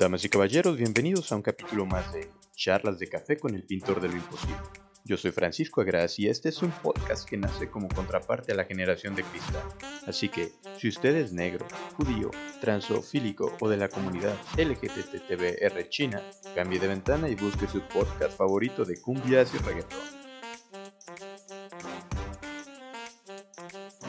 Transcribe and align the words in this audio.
Damas 0.00 0.24
y 0.24 0.30
caballeros, 0.30 0.78
bienvenidos 0.78 1.30
a 1.30 1.36
un 1.36 1.42
capítulo 1.42 1.84
más 1.84 2.10
de 2.14 2.30
Charlas 2.56 2.98
de 2.98 3.06
Café 3.06 3.38
con 3.38 3.54
el 3.54 3.64
Pintor 3.64 4.00
de 4.00 4.08
lo 4.08 4.16
Imposible. 4.16 4.56
Yo 5.04 5.18
soy 5.18 5.30
Francisco 5.30 5.82
Agras 5.82 6.18
y 6.18 6.26
este 6.26 6.48
es 6.48 6.62
un 6.62 6.70
podcast 6.70 7.28
que 7.28 7.36
nace 7.36 7.68
como 7.68 7.86
contraparte 7.86 8.52
a 8.52 8.54
la 8.54 8.64
generación 8.64 9.14
de 9.14 9.24
cristal. 9.24 9.62
Así 10.06 10.30
que, 10.30 10.52
si 10.78 10.88
usted 10.88 11.14
es 11.16 11.34
negro, 11.34 11.66
judío, 11.98 12.30
transofílico 12.62 13.54
o 13.60 13.68
de 13.68 13.76
la 13.76 13.90
comunidad 13.90 14.34
LGBTBR 14.56 15.90
China, 15.90 16.22
cambie 16.54 16.80
de 16.80 16.88
ventana 16.88 17.28
y 17.28 17.34
busque 17.34 17.66
su 17.66 17.82
podcast 17.82 18.38
favorito 18.38 18.86
de 18.86 18.98
cumbias 19.02 19.52
y 19.54 19.58
reggaetón. 19.58 19.98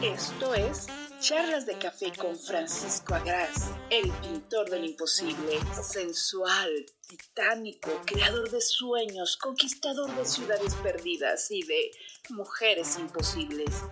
Esto 0.00 0.54
es 0.54 0.86
Charlas 1.22 1.66
de 1.66 1.78
Café 1.78 2.12
con 2.18 2.36
Francisco 2.36 3.14
Agras, 3.14 3.70
el 3.90 4.10
pintor 4.10 4.68
del 4.68 4.86
imposible, 4.86 5.60
sensual, 5.80 6.68
titánico, 7.06 7.90
creador 8.04 8.50
de 8.50 8.60
sueños, 8.60 9.36
conquistador 9.36 10.12
de 10.16 10.24
ciudades 10.24 10.74
perdidas 10.82 11.48
y 11.52 11.62
de 11.62 11.92
mujeres 12.30 12.98
imposibles. 12.98 13.84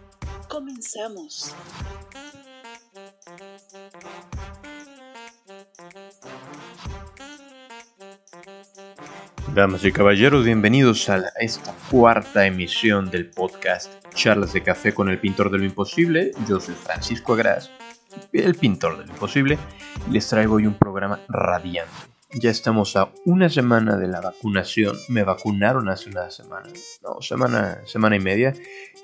Comenzamos. 0.48 1.54
Damas 9.54 9.84
y 9.84 9.92
caballeros, 9.92 10.44
bienvenidos 10.44 11.08
a 11.08 11.32
esta 11.38 11.72
cuarta 11.92 12.44
emisión 12.44 13.08
del 13.08 13.30
podcast 13.30 13.99
Charlas 14.20 14.52
de 14.52 14.62
Café 14.62 14.92
con 14.92 15.08
el 15.08 15.18
Pintor 15.18 15.50
de 15.50 15.56
lo 15.56 15.64
Imposible. 15.64 16.32
Yo 16.46 16.60
soy 16.60 16.74
Francisco 16.74 17.32
Agras, 17.32 17.70
el 18.34 18.54
Pintor 18.54 18.98
de 18.98 19.06
lo 19.06 19.12
Imposible, 19.12 19.56
y 20.06 20.12
les 20.12 20.28
traigo 20.28 20.56
hoy 20.56 20.66
un 20.66 20.74
programa 20.74 21.20
radiante. 21.26 21.90
Ya 22.34 22.50
estamos 22.50 22.96
a 22.96 23.08
una 23.24 23.48
semana 23.48 23.96
de 23.96 24.08
la 24.08 24.20
vacunación. 24.20 24.94
Me 25.08 25.24
vacunaron 25.24 25.88
hace 25.88 26.10
una 26.10 26.30
semana, 26.30 26.68
no, 27.02 27.22
semana, 27.22 27.80
semana 27.86 28.16
y 28.16 28.20
media. 28.20 28.52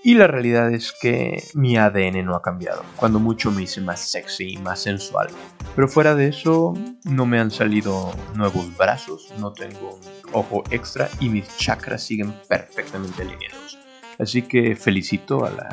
Y 0.04 0.16
la 0.16 0.26
realidad 0.26 0.70
es 0.70 0.92
que 0.92 1.42
mi 1.54 1.78
ADN 1.78 2.22
no 2.22 2.36
ha 2.36 2.42
cambiado. 2.42 2.82
Cuando 2.96 3.18
mucho 3.18 3.50
me 3.50 3.62
hice 3.62 3.80
más 3.80 4.00
sexy 4.00 4.52
y 4.52 4.58
más 4.58 4.82
sensual. 4.82 5.28
Pero 5.74 5.88
fuera 5.88 6.14
de 6.14 6.28
eso, 6.28 6.74
no 7.04 7.24
me 7.24 7.40
han 7.40 7.50
salido 7.50 8.12
nuevos 8.34 8.76
brazos, 8.76 9.32
no 9.38 9.54
tengo 9.54 9.94
un 9.94 10.32
ojo 10.34 10.62
extra 10.70 11.08
y 11.20 11.30
mis 11.30 11.56
chakras 11.56 12.02
siguen 12.02 12.34
perfectamente 12.50 13.22
alineados. 13.22 13.85
Así 14.18 14.42
que 14.42 14.76
felicito 14.76 15.44
a 15.44 15.50
la, 15.50 15.68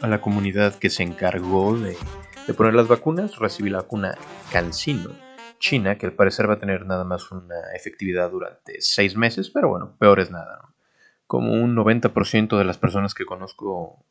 a 0.00 0.08
la 0.08 0.20
comunidad 0.20 0.74
que 0.74 0.90
se 0.90 1.02
encargó 1.02 1.76
de, 1.78 1.96
de 2.46 2.54
poner 2.54 2.74
las 2.74 2.88
vacunas. 2.88 3.38
Recibí 3.38 3.70
la 3.70 3.82
vacuna 3.82 4.16
Cancino 4.52 5.10
China, 5.64 5.96
que 5.96 6.04
al 6.04 6.12
parecer 6.12 6.48
va 6.48 6.54
a 6.54 6.58
tener 6.58 6.84
nada 6.84 7.04
más 7.04 7.32
una 7.32 7.72
efectividad 7.74 8.30
durante 8.30 8.82
seis 8.82 9.16
meses, 9.16 9.48
pero 9.48 9.70
bueno, 9.70 9.96
peor 9.98 10.20
es 10.20 10.30
nada. 10.30 10.74
Como 11.26 11.54
un 11.54 11.74
90% 11.74 12.58
de 12.58 12.64
las 12.64 12.76
personas 12.76 13.14
que 13.14 13.24
conozco 13.24 14.04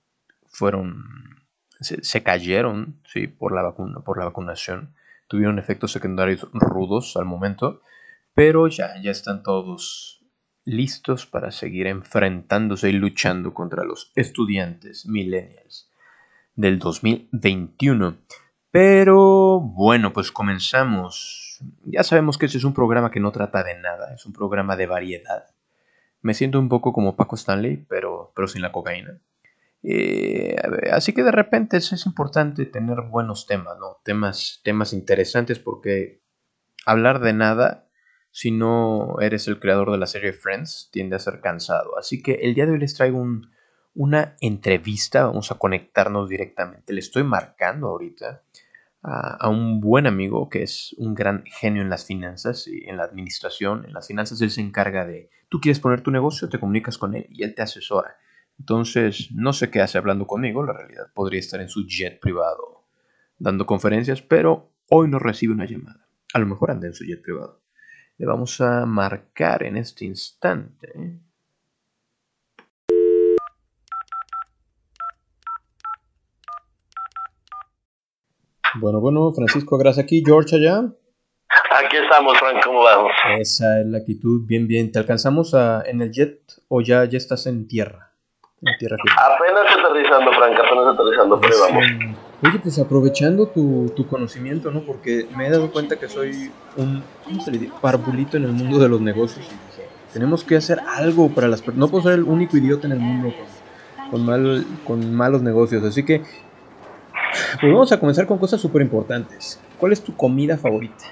fueron, 0.48 1.04
se, 1.80 2.24
cayeron, 2.24 3.00
sí, 3.06 3.28
por 3.28 3.54
la 3.54 3.62
vacuna, 3.62 4.00
por 4.00 4.18
la 4.18 4.26
vacunación, 4.26 4.96
tuvieron 5.28 5.60
efectos 5.60 5.92
secundarios 5.92 6.48
rudos 6.54 7.16
al 7.18 7.26
momento, 7.26 7.82
pero 8.34 8.68
ya, 8.68 9.00
ya 9.02 9.12
están 9.12 9.44
todos 9.44 10.23
listos 10.66 11.26
para 11.26 11.52
seguir 11.52 11.88
enfrentándose 11.88 12.90
y 12.90 12.94
luchando 12.94 13.54
contra 13.54 13.84
los 13.84 14.12
estudiantes 14.16 15.06
millennials 15.06 15.90
del 16.56 16.80
2021. 16.80 18.18
Pero 18.72 19.60
bueno, 19.60 20.14
pues 20.14 20.32
comenzamos. 20.32 21.60
Ya 21.86 22.04
sabemos 22.04 22.38
que 22.38 22.48
este 22.48 22.58
es 22.58 22.64
un 22.64 22.74
programa 22.74 23.12
que 23.12 23.20
no 23.20 23.32
trata 23.32 23.64
de 23.64 23.80
nada, 23.80 24.14
es 24.14 24.26
un 24.26 24.34
programa 24.34 24.76
de 24.76 24.88
variedad. 24.88 25.46
Me 26.22 26.34
siento 26.34 26.60
un 26.60 26.70
poco 26.70 26.94
como 26.94 27.16
Paco 27.16 27.36
Stanley, 27.36 27.86
pero, 27.88 28.32
pero 28.36 28.48
sin 28.48 28.62
la 28.62 28.72
cocaína. 28.72 29.20
Eh, 29.84 30.56
así 30.94 31.12
que 31.14 31.24
de 31.24 31.32
repente 31.32 31.78
es, 31.78 32.06
importante 32.06 32.66
tener 32.66 33.02
buenos 33.02 33.46
temas, 33.46 33.78
¿no? 33.78 34.00
Temas, 34.04 34.62
temas 34.64 34.94
interesantes 34.94 35.60
porque 35.60 36.22
hablar 36.86 37.20
de 37.20 37.34
nada, 37.34 37.90
si 38.36 38.50
no 38.50 39.20
eres 39.22 39.48
el 39.48 39.60
creador 39.60 39.92
de 39.92 40.00
la 40.00 40.08
serie 40.08 40.34
Friends, 40.34 40.90
tiende 40.92 41.16
a 41.16 41.20
ser 41.20 41.40
cansado. 41.40 42.00
Así 42.00 42.24
que 42.24 42.34
el 42.42 42.56
día 42.56 42.66
de 42.66 42.72
hoy 42.72 42.80
les 42.80 42.96
traigo 42.96 43.24
una 43.94 44.36
entrevista, 44.42 45.28
vamos 45.28 45.52
a 45.52 45.60
conectarnos 45.60 46.28
directamente. 46.28 46.94
Le 46.94 47.00
estoy 47.00 47.24
marcando 47.24 47.90
ahorita 47.90 48.42
a, 49.04 49.50
un 49.50 49.80
buen 49.80 50.08
amigo 50.08 50.50
que 50.50 50.64
es 50.64 50.96
un 50.98 51.14
gran 51.14 51.44
genio 51.46 51.84
en 51.84 51.92
las 51.92 52.06
finanzas 52.06 52.68
y 52.68 52.90
en 52.90 52.98
la 52.98 53.04
administración. 53.04 53.86
En 53.86 53.94
las 53.94 54.08
finanzas 54.08 54.42
él 54.42 54.50
se 54.50 54.62
encarga 54.62 55.06
de, 55.06 55.30
tú 55.48 55.62
quieres 55.62 55.80
poner 55.80 56.02
tu 56.02 56.10
negocio, 56.10 56.50
te 56.50 56.60
comunicas 56.60 56.98
con 56.98 57.14
él 57.14 57.28
y 57.30 57.44
él 57.44 57.54
te 57.54 57.62
asesora. 57.62 58.18
Entonces, 58.58 59.30
no 59.32 59.54
sé 59.54 59.70
qué 59.70 59.80
hace 59.80 60.00
hablando 60.00 60.26
conmigo, 60.26 60.66
la 60.66 60.74
realidad 60.74 61.06
podría 61.14 61.40
estar 61.40 61.62
en 61.62 61.70
su 61.70 61.86
jet 61.86 62.20
privado 62.20 62.88
dando 63.38 63.68
conferencias, 63.68 64.24
pero 64.24 64.72
hoy 64.90 65.08
no 65.08 65.20
recibe 65.20 65.54
una 65.54 65.66
llamada. 65.68 66.08
A 66.34 66.40
lo 66.40 66.48
mejor 66.48 66.72
anda 66.72 66.88
en 66.88 66.96
su 66.96 67.06
jet 67.06 67.22
privado. 67.22 67.63
Le 68.18 68.28
vamos 68.28 68.62
a 68.62 68.86
marcar 68.86 69.64
en 69.64 69.78
este 69.78 70.06
instante. 70.06 71.20
Bueno, 78.76 79.00
bueno, 79.00 79.32
Francisco, 79.34 79.78
gracias 79.78 80.06
aquí. 80.06 80.24
George 80.26 80.56
allá. 80.56 80.92
Aquí 81.72 81.98
estamos, 81.98 82.38
Frank, 82.38 82.64
¿cómo 82.64 82.84
vamos? 82.84 83.12
Esa 83.40 83.82
es 83.82 83.86
la 83.88 84.00
actitud, 84.00 84.46
bien, 84.48 84.68
bien. 84.68 84.92
¿Te 84.92 85.00
alcanzamos 85.00 85.54
a, 85.54 85.84
en 85.86 86.02
el 86.02 86.12
jet 86.12 86.40
o 86.68 86.82
ya, 86.82 87.06
ya 87.06 87.18
estás 87.18 87.46
en 87.48 87.68
tierra? 87.68 88.12
En 88.62 88.78
tierra 88.78 88.96
Apenas 88.96 89.78
aterrizando, 89.78 90.32
Frank, 90.34 90.60
apenas 90.60 90.88
aterrizando, 90.94 91.40
pero 91.40 91.56
vamos. 91.60 91.86
Oye, 92.44 92.60
pues 92.60 92.78
aprovechando 92.78 93.48
tu, 93.48 93.92
tu, 93.96 94.06
conocimiento, 94.06 94.70
¿no? 94.70 94.82
Porque 94.82 95.28
me 95.38 95.48
he 95.48 95.50
dado 95.50 95.72
cuenta 95.72 95.98
que 95.98 96.10
soy 96.10 96.52
un, 96.76 97.02
¿cómo 97.24 97.42
se 97.42 97.52
le 97.52 97.58
dice? 97.58 97.74
Parbulito 97.82 98.36
en 98.36 98.44
el 98.44 98.52
mundo 98.52 98.80
de 98.80 98.90
los 98.90 99.00
negocios. 99.00 99.46
Y 99.46 100.14
tenemos 100.14 100.44
que 100.44 100.58
hacer 100.58 100.80
algo 100.86 101.30
para 101.30 101.48
las 101.48 101.62
personas. 101.62 101.80
No 101.80 101.88
puedo 101.90 102.04
ser 102.04 102.14
el 102.14 102.24
único 102.24 102.58
idiota 102.58 102.86
en 102.88 102.94
el 102.94 103.00
mundo 103.00 103.34
con, 104.04 104.12
con, 104.12 104.26
mal, 104.26 104.66
con 104.86 105.16
malos 105.16 105.42
negocios. 105.42 105.84
Así 105.84 106.04
que 106.04 106.22
pues 107.60 107.72
vamos 107.72 107.92
a 107.92 108.00
comenzar 108.00 108.28
con 108.28 108.38
cosas 108.38 108.62
súper 108.62 108.82
importantes. 108.82 109.62
¿Cuál 109.80 109.94
es 109.94 110.04
tu 110.04 110.16
comida 110.16 110.58
favorita? 110.58 111.06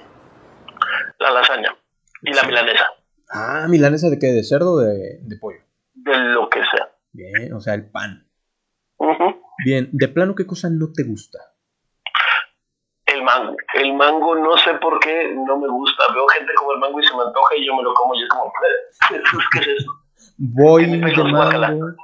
La 1.19 1.31
lasaña 1.31 1.75
y 2.21 2.33
la 2.33 2.43
milanesa. 2.43 2.85
Ah, 3.29 3.67
milanesa 3.69 4.09
de 4.09 4.19
qué? 4.19 4.27
¿De 4.27 4.43
cerdo 4.43 4.73
o 4.73 4.77
de, 4.79 5.37
pollo? 5.39 5.59
De 5.93 6.17
lo 6.17 6.49
que 6.49 6.59
sea. 6.59 6.89
Bien, 7.11 7.53
o 7.53 7.61
sea, 7.61 7.73
el 7.73 7.89
pan. 7.89 8.27
Bien, 9.63 9.89
de 9.91 10.07
plano, 10.07 10.35
¿qué 10.35 10.45
cosa 10.45 10.69
no 10.69 10.91
te 10.91 11.03
gusta? 11.03 11.39
El 13.05 13.23
mango. 13.23 13.55
El 13.73 13.93
mango 13.93 14.35
no 14.35 14.57
sé 14.57 14.73
por 14.75 14.99
qué 14.99 15.33
no 15.35 15.57
me 15.59 15.67
gusta. 15.67 16.03
Veo 16.13 16.27
gente 16.27 16.53
como 16.55 16.73
el 16.73 16.79
mango 16.79 16.99
y 16.99 17.05
se 17.05 17.15
me 17.15 17.23
antoja 17.23 17.55
y 17.55 17.65
yo 17.65 17.75
me 17.75 17.83
lo 17.83 17.93
como 17.93 18.15
y 18.15 18.23
es 18.23 18.29
como, 18.29 18.51
¿qué 19.09 19.59
es 19.59 19.67
eso? 19.67 19.91
Voy 20.37 20.85
de 20.85 20.97
mango. 20.97 21.95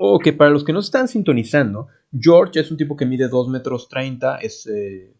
Ok, 0.00 0.28
para 0.36 0.50
los 0.50 0.64
que 0.64 0.72
no 0.72 0.78
están 0.78 1.08
sintonizando, 1.08 1.88
George 2.12 2.60
es 2.60 2.70
un 2.70 2.76
tipo 2.76 2.96
que 2.96 3.04
mide 3.04 3.28
2 3.28 3.48
metros 3.48 3.88
30, 3.88 4.36
es 4.36 4.66
eh, 4.68 5.12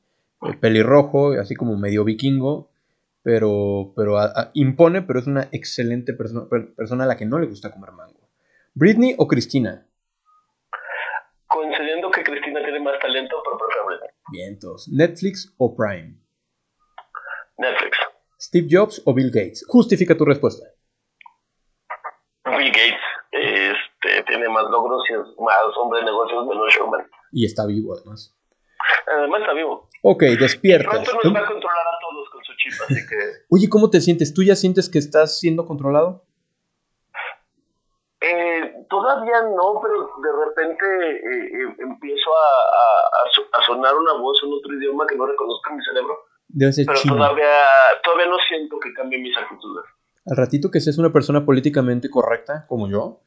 pelirrojo, 0.61 1.33
así 1.33 1.57
como 1.57 1.77
medio 1.77 2.05
vikingo, 2.05 2.71
pero, 3.23 3.93
pero 3.97 4.19
impone, 4.55 5.03
pero 5.03 5.19
es 5.19 5.27
una 5.27 5.49
excelente 5.51 6.15
persona 6.15 7.05
a 7.05 7.07
la 7.09 7.17
que 7.17 7.27
no 7.27 7.41
le 7.41 7.49
gusta 7.49 7.73
comer 7.73 7.91
mango. 7.91 8.28
¿Britney 8.75 9.17
o 9.19 9.27
Cristina? 9.27 9.88
Coincidiendo 11.59 12.09
que 12.13 12.23
Cristina 12.23 12.63
tiene 12.63 12.79
más 12.79 13.01
talento, 13.01 13.43
pero 13.45 13.59
prefiero. 13.59 14.15
Bien, 14.31 14.53
entonces, 14.53 14.95
¿Netflix 14.95 15.53
o 15.59 15.75
Prime? 15.75 16.15
Netflix. 17.57 17.99
¿Steve 18.41 18.69
Jobs 18.71 19.03
o 19.05 19.13
Bill 19.13 19.33
Gates? 19.33 19.65
Justifica 19.66 20.16
tu 20.16 20.25
respuesta. 20.25 20.69
Bill 22.45 22.71
Gates. 22.71 23.01
Este, 23.33 24.22
tiene 24.28 24.49
más 24.49 24.71
logros 24.71 25.03
y 25.10 25.15
es 25.15 25.21
más 25.41 25.77
hombre 25.77 25.99
de 25.99 26.07
negocios, 26.07 26.47
menos 26.47 26.72
showman. 26.72 27.10
Y 27.33 27.45
está 27.45 27.66
vivo, 27.66 27.95
además. 27.97 28.39
Además 29.09 29.41
está 29.41 29.53
vivo. 29.54 29.89
Ok, 30.04 30.22
despierta. 30.39 30.91
Pronto 30.91 31.13
nos 31.25 31.34
va 31.34 31.41
a 31.41 31.47
controlar 31.47 31.87
a 31.89 31.99
todos 32.01 32.31
con 32.31 32.45
su 32.45 32.53
chip, 32.54 32.72
así 32.84 33.04
que... 33.09 33.16
Oye, 33.51 33.69
¿cómo 33.69 33.91
te 33.91 34.01
sientes? 34.01 34.33
¿Tú 34.33 34.45
ya 34.45 34.54
sientes 34.54 34.89
que 34.89 34.99
estás 34.99 35.41
siendo 35.41 35.66
controlado? 35.66 36.25
Eh, 38.21 38.58
todavía 38.89 39.43
no, 39.43 39.81
pero 39.83 40.11
de 40.23 40.45
repente 40.45 40.85
eh, 40.85 41.47
eh, 41.53 41.77
empiezo 41.79 42.31
a, 42.31 43.59
a, 43.59 43.67
sonar 43.67 43.95
una 43.97 44.15
voz 44.15 44.41
en 44.45 44.53
otro 44.53 44.75
idioma 44.75 45.07
que 45.07 45.17
no 45.17 45.27
reconozca 45.27 45.75
mi 45.75 45.85
cerebro. 45.85 46.19
Debe 46.49 46.73
ser 46.73 46.87
pero 46.87 47.01
Todavía, 47.03 47.63
todavía 48.03 48.27
no 48.27 48.37
siento 48.49 48.79
que 48.81 48.93
cambie 48.95 49.19
mis 49.19 49.37
actitudes. 49.37 49.85
Al 50.27 50.37
ratito 50.37 50.71
que 50.71 50.81
seas 50.81 50.99
una 50.99 51.13
persona 51.13 51.45
políticamente 51.45 52.11
correcta, 52.11 52.67
como 52.67 52.89
yo, 52.89 53.21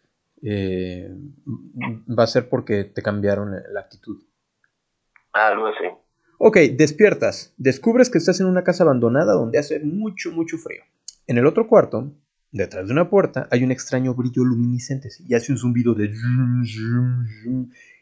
eh, 0.44 1.10
va 2.08 2.24
a 2.24 2.28
ser 2.28 2.50
porque 2.50 2.84
te 2.84 3.02
cambiaron 3.02 3.52
la 3.52 3.80
actitud. 3.80 4.18
Algo 5.34 5.68
así. 5.68 5.86
Ok, 6.38 6.58
despiertas. 6.74 7.54
Descubres 7.58 8.10
que 8.10 8.18
estás 8.18 8.40
en 8.40 8.48
una 8.48 8.64
casa 8.64 8.84
abandonada 8.84 9.34
donde 9.34 9.60
hace 9.60 9.80
mucho, 9.80 10.32
mucho 10.32 10.58
frío. 10.58 10.84
En 11.28 11.38
el 11.38 11.46
otro 11.46 11.68
cuarto, 11.68 12.12
detrás 12.52 12.88
de 12.88 12.94
una 12.94 13.10
puerta, 13.10 13.48
hay 13.52 13.64
un 13.64 13.72
extraño 13.72 14.14
brillo 14.14 14.44
luminiscente 14.44 15.10
y 15.28 15.36
hace 15.36 15.52
un 15.52 15.58
zumbido 15.58 15.94
de... 15.94 16.12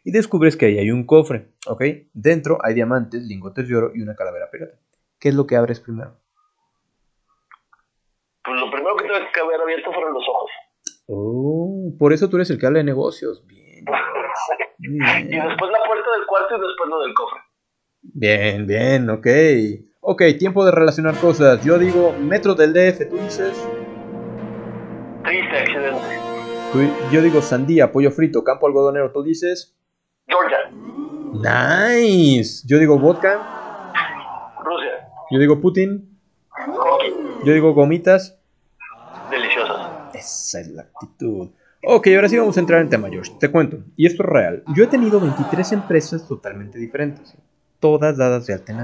Y 0.03 0.11
descubres 0.11 0.57
que 0.57 0.65
ahí 0.65 0.79
hay 0.79 0.91
un 0.91 1.05
cofre, 1.05 1.51
¿ok? 1.67 1.83
Dentro 2.13 2.57
hay 2.63 2.73
diamantes, 2.73 3.21
lingotes 3.23 3.67
de 3.67 3.75
oro 3.75 3.91
y 3.93 4.01
una 4.01 4.15
calavera 4.15 4.49
pirata. 4.49 4.77
¿Qué 5.19 5.29
es 5.29 5.35
lo 5.35 5.45
que 5.45 5.55
abres 5.55 5.79
primero? 5.79 6.17
Pues 8.43 8.59
lo 8.59 8.71
primero 8.71 8.95
que 8.95 9.05
tuve 9.05 9.19
que 9.33 9.39
haber 9.41 9.61
abierto 9.61 9.91
fueron 9.91 10.13
los 10.13 10.23
ojos. 10.27 10.51
Oh, 11.07 11.93
por 11.99 12.13
eso 12.13 12.29
tú 12.29 12.37
eres 12.37 12.49
el 12.49 12.57
que 12.57 12.65
habla 12.65 12.79
de 12.79 12.85
negocios. 12.85 13.45
Bien. 13.45 13.85
bien. 13.85 13.89
Y 14.81 15.35
después 15.35 15.71
la 15.71 15.85
puerta 15.85 16.11
del 16.17 16.25
cuarto 16.27 16.55
y 16.55 16.61
después 16.61 16.89
lo 16.89 17.01
del 17.01 17.13
cofre. 17.13 17.39
Bien, 18.01 18.65
bien, 18.65 19.09
ok. 19.09 19.27
Ok, 19.99 20.23
tiempo 20.39 20.65
de 20.65 20.71
relacionar 20.71 21.15
cosas. 21.15 21.63
Yo 21.63 21.77
digo 21.77 22.13
metro 22.13 22.55
del 22.55 22.73
DF, 22.73 23.09
tú 23.09 23.17
dices. 23.17 23.53
Triste 25.23 25.57
accidente. 25.57 27.11
yo 27.11 27.21
digo 27.21 27.41
sandía, 27.41 27.91
pollo 27.91 28.11
frito, 28.11 28.43
campo 28.43 28.67
algodonero, 28.67 29.11
tú 29.11 29.23
dices. 29.23 29.77
Georgia. 30.27 30.57
Nice. 31.33 32.63
Yo 32.67 32.77
digo 32.77 32.97
vodka. 32.97 33.93
Rusia. 34.63 35.09
Yo 35.31 35.39
digo 35.39 35.61
Putin. 35.61 36.19
Yo 37.43 37.53
digo 37.53 37.73
gomitas. 37.73 38.39
Deliciosas. 39.29 40.13
Esa 40.13 40.59
es 40.61 40.67
la 40.69 40.83
actitud. 40.83 41.49
Ok, 41.83 42.07
ahora 42.15 42.27
sí 42.27 42.37
vamos 42.37 42.57
a 42.57 42.59
entrar 42.59 42.81
en 42.81 42.89
tema, 42.89 43.09
George. 43.09 43.31
Te 43.39 43.49
cuento. 43.49 43.77
Y 43.95 44.05
esto 44.05 44.23
es 44.23 44.29
real. 44.29 44.63
Yo 44.75 44.83
he 44.83 44.87
tenido 44.87 45.19
23 45.19 45.71
empresas 45.71 46.27
totalmente 46.27 46.77
diferentes. 46.77 47.35
Todas 47.79 48.17
dadas 48.17 48.45
de 48.45 48.53
alta 48.53 48.73
en 48.73 48.79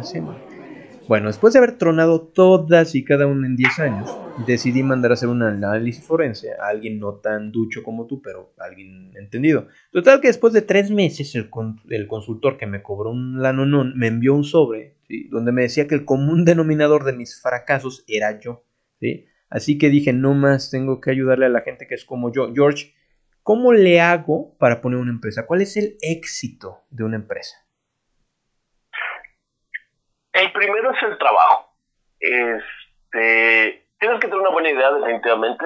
bueno, 1.08 1.28
después 1.28 1.54
de 1.54 1.60
haber 1.60 1.78
tronado 1.78 2.22
todas 2.22 2.96
y 2.96 3.04
cada 3.04 3.28
una 3.28 3.46
en 3.48 3.56
10 3.56 3.80
años, 3.80 4.18
decidí 4.48 4.82
mandar 4.82 5.12
a 5.12 5.14
hacer 5.14 5.30
un 5.30 5.44
análisis 5.44 6.04
forense 6.04 6.52
a 6.54 6.68
alguien 6.68 7.00
no 7.00 7.16
tan 7.16 7.52
ducho 7.52 7.84
como 7.84 8.08
tú, 8.08 8.22
pero 8.22 8.54
alguien 8.58 9.12
entendido. 9.16 9.68
Total 9.92 10.20
que 10.20 10.28
después 10.28 10.54
de 10.54 10.62
tres 10.62 10.90
meses 10.90 11.36
el, 11.36 11.50
consultor 12.08 12.58
que 12.58 12.66
me 12.66 12.82
cobró 12.82 13.12
un 13.12 13.42
lanonón 13.42 13.94
me 13.96 14.08
envió 14.08 14.34
un 14.34 14.44
sobre, 14.44 14.98
donde 15.30 15.52
me 15.52 15.64
decía 15.64 15.88
que 15.88 15.96
el 15.96 16.06
común 16.06 16.44
denominador 16.44 17.04
de 17.04 17.14
mis 17.14 17.40
fracasos 17.40 18.04
era 18.08 18.40
yo. 18.40 18.66
¿sí? 19.00 19.26
Así 19.50 19.78
que 19.78 19.90
dije, 19.90 20.12
no 20.12 20.34
más 20.34 20.72
tengo 20.72 21.02
que 21.02 21.12
ayudarle 21.12 21.46
a 21.46 21.50
la 21.50 21.62
gente 21.62 21.88
que 21.88 21.96
es 21.96 22.06
como 22.06 22.32
yo. 22.32 22.52
George, 22.54 22.94
¿cómo 23.44 23.74
le 23.74 24.02
hago 24.02 24.58
para 24.58 24.82
poner 24.82 25.00
una 25.00 25.12
empresa? 25.12 25.46
¿Cuál 25.46 25.62
es 25.62 25.78
el 25.78 25.98
éxito 26.02 26.80
de 26.90 27.04
una 27.04 27.18
empresa? 27.18 27.65
El 30.36 30.52
primero 30.52 30.92
es 30.92 31.02
el 31.02 31.18
trabajo. 31.18 31.72
Este, 32.20 33.88
tienes 33.98 34.20
que 34.20 34.28
tener 34.28 34.42
una 34.42 34.50
buena 34.50 34.70
idea, 34.70 34.92
definitivamente, 34.92 35.66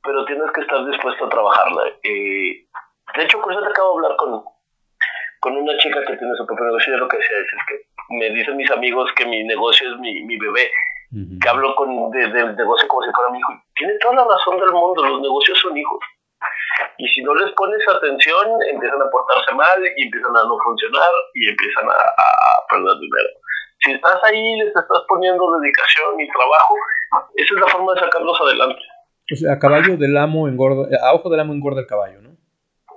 pero 0.00 0.24
tienes 0.26 0.48
que 0.52 0.60
estar 0.60 0.86
dispuesto 0.86 1.26
a 1.26 1.28
trabajarla. 1.28 1.82
Eh, 2.04 2.66
de 3.16 3.22
hecho, 3.24 3.40
con 3.40 3.52
eso 3.52 3.62
te 3.62 3.70
acabo 3.70 3.98
de 3.98 4.06
hablar 4.06 4.16
con, 4.16 4.44
con 5.40 5.56
una 5.56 5.76
chica 5.78 6.00
que 6.06 6.16
tiene 6.16 6.36
su 6.36 6.46
propio 6.46 6.66
negocio 6.66 6.94
y 6.94 6.98
lo 6.98 7.08
que 7.08 7.16
decía 7.16 7.36
es, 7.36 7.46
que 7.66 7.82
me 8.10 8.30
dicen 8.30 8.56
mis 8.56 8.70
amigos 8.70 9.10
que 9.16 9.26
mi 9.26 9.42
negocio 9.42 9.92
es 9.92 9.98
mi, 9.98 10.22
mi 10.22 10.38
bebé, 10.38 10.70
que 11.42 11.48
hablo 11.48 11.74
con, 11.74 12.10
del 12.12 12.54
negocio 12.54 12.86
como 12.86 13.02
si 13.02 13.10
fuera 13.10 13.30
mi 13.32 13.38
hijo. 13.38 13.54
Tiene 13.74 13.98
toda 13.98 14.14
la 14.14 14.24
razón 14.24 14.60
del 14.60 14.70
mundo, 14.70 15.04
los 15.04 15.20
negocios 15.20 15.58
son 15.58 15.76
hijos. 15.76 15.98
Y 16.98 17.08
si 17.08 17.22
no 17.22 17.34
les 17.34 17.50
pones 17.54 17.82
atención, 17.88 18.46
empiezan 18.70 19.02
a 19.02 19.10
portarse 19.10 19.52
mal 19.52 19.82
y 19.96 20.04
empiezan 20.04 20.36
a 20.36 20.44
no 20.44 20.56
funcionar 20.62 21.08
y 21.34 21.48
empiezan 21.48 21.90
a, 21.90 21.94
a 21.94 22.66
perder 22.70 22.98
dinero 23.00 23.45
si 23.86 23.92
estás 23.92 24.18
ahí, 24.24 24.56
les 24.58 24.68
estás 24.68 25.02
poniendo 25.08 25.58
dedicación 25.60 26.20
y 26.20 26.28
trabajo, 26.28 26.74
esa 27.34 27.54
es 27.54 27.60
la 27.60 27.68
forma 27.68 27.94
de 27.94 28.00
sacarlos 28.00 28.40
adelante. 28.40 28.82
O 29.32 29.36
sea, 29.36 29.54
a 29.54 29.58
caballo 29.58 29.96
del 29.96 30.16
amo 30.16 30.48
engorda, 30.48 30.88
a 31.02 31.14
ojo 31.14 31.30
del 31.30 31.40
amo 31.40 31.54
engorda 31.54 31.80
el 31.80 31.86
caballo, 31.86 32.20
¿no? 32.20 32.30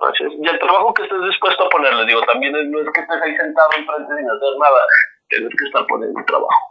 Así 0.02 0.24
es. 0.24 0.34
Y 0.34 0.48
el 0.48 0.60
trabajo 0.60 0.94
que 0.94 1.04
estés 1.04 1.22
dispuesto 1.30 1.66
a 1.66 1.70
ponerle, 1.70 2.06
digo, 2.06 2.22
también 2.26 2.54
no 2.54 2.80
es 2.82 2.88
que 2.94 3.02
estés 3.02 3.22
ahí 3.22 3.36
sentado 3.36 3.70
enfrente 3.78 4.14
sin 4.18 4.30
hacer 4.30 4.54
nada, 4.60 4.82
tienes 5.30 5.50
que 5.50 5.66
estar 5.66 5.86
poniendo 5.88 6.20
trabajo. 6.26 6.70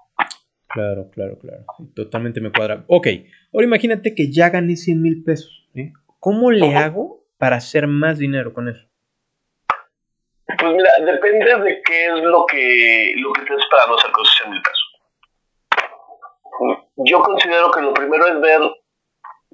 Claro, 0.68 1.08
claro, 1.10 1.38
claro. 1.38 1.64
totalmente 1.94 2.40
me 2.40 2.52
cuadra. 2.52 2.84
Ok, 2.88 3.06
ahora 3.54 3.66
imagínate 3.66 4.14
que 4.14 4.30
ya 4.30 4.50
gané 4.50 4.76
100 4.76 5.00
mil 5.00 5.24
pesos. 5.24 5.68
¿Cómo 6.20 6.50
le 6.50 6.74
hago 6.74 7.24
para 7.38 7.56
hacer 7.56 7.86
más 7.86 8.18
dinero 8.18 8.52
con 8.52 8.68
eso? 8.68 8.86
Pues 10.56 10.72
mira, 10.72 10.90
depende 11.00 11.56
de 11.56 11.82
qué 11.82 12.06
es 12.06 12.22
lo 12.22 12.46
que, 12.46 13.12
lo 13.16 13.32
que 13.34 13.42
estés 13.42 13.58
esperando 13.58 13.96
hacer 13.96 14.10
con 14.12 14.24
100 14.24 14.50
mil 14.50 14.62
pesos. 14.62 14.88
Yo 16.96 17.22
considero 17.22 17.70
que 17.70 17.82
lo 17.82 17.92
primero 17.92 18.26
es 18.26 18.40
ver 18.40 18.60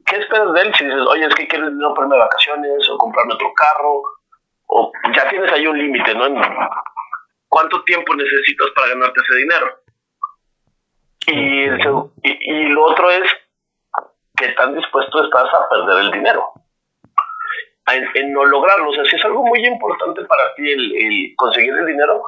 qué 0.07 0.17
esperas 0.19 0.53
de 0.53 0.61
él. 0.61 0.75
Si 0.77 0.85
dices, 0.85 1.03
oye, 1.09 1.27
es 1.27 1.35
que 1.35 1.49
quiero 1.49 1.69
dinero 1.69 1.95
para 1.95 2.07
vacaciones 2.07 2.89
o 2.89 2.97
comprarme 2.97 3.35
otro 3.35 3.53
carro, 3.55 4.03
o 4.67 4.93
ya 5.15 5.29
tienes 5.29 5.53
ahí 5.53 5.67
un 5.67 5.79
límite, 5.79 6.15
¿no? 6.15 6.27
¿Cuánto 7.49 7.83
tiempo 7.83 8.15
necesitas 8.15 8.69
para 8.77 8.89
ganarte 8.89 9.21
ese 9.21 9.37
dinero? 9.37 9.81
Y, 11.27 11.65
y 12.23 12.69
lo 12.69 12.85
otro 12.85 13.11
es 13.11 13.31
qué 14.37 14.49
tan 14.51 14.75
dispuesto 14.77 15.25
estás 15.25 15.49
a 15.53 15.69
perder 15.69 16.05
el 16.05 16.13
dinero 16.13 16.53
en, 17.93 18.33
no 18.33 18.45
lograrlo. 18.45 18.91
O 18.91 18.95
sea, 18.95 19.05
si 19.05 19.17
es 19.17 19.25
algo 19.25 19.45
muy 19.45 19.65
importante 19.67 20.25
para 20.25 20.55
ti 20.55 20.71
el, 20.71 21.35
conseguir 21.37 21.75
el 21.75 21.87
dinero, 21.87 22.23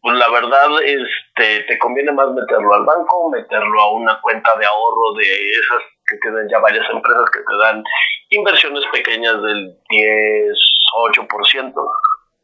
pues 0.00 0.16
la 0.16 0.28
verdad 0.30 0.68
este, 0.82 1.64
te 1.64 1.78
conviene 1.78 2.12
más 2.12 2.30
meterlo 2.30 2.74
al 2.74 2.84
banco, 2.84 3.30
meterlo 3.30 3.80
a 3.80 3.92
una 3.92 4.20
cuenta 4.20 4.50
de 4.58 4.66
ahorro 4.66 5.14
de 5.18 5.50
esas 5.50 5.82
que 6.06 6.16
tienen 6.18 6.48
ya 6.48 6.58
varias 6.60 6.88
empresas 6.90 7.28
que 7.30 7.40
te 7.40 7.56
dan 7.58 7.82
inversiones 8.30 8.84
pequeñas 8.92 9.42
del 9.42 9.76
10, 9.88 10.56
8%, 10.94 11.74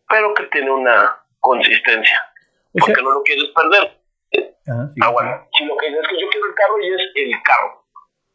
pero 0.09 0.35
que 0.35 0.45
tiene 0.45 0.71
una 0.71 1.17
consistencia, 1.39 2.33
porque 2.73 3.03
no 3.03 3.11
lo 3.11 3.23
quieres 3.23 3.51
perder. 3.55 3.99
Ah, 4.69 4.89
ah, 5.03 5.11
bueno, 5.11 5.49
si 5.57 5.65
lo 5.65 5.77
que 5.77 5.87
es 5.87 6.09
que 6.09 6.21
yo 6.21 6.29
quiero 6.29 6.47
el 6.47 6.55
carro 6.55 6.81
y 6.81 6.89
es 6.95 7.03
el 7.15 7.43
carro 7.43 7.82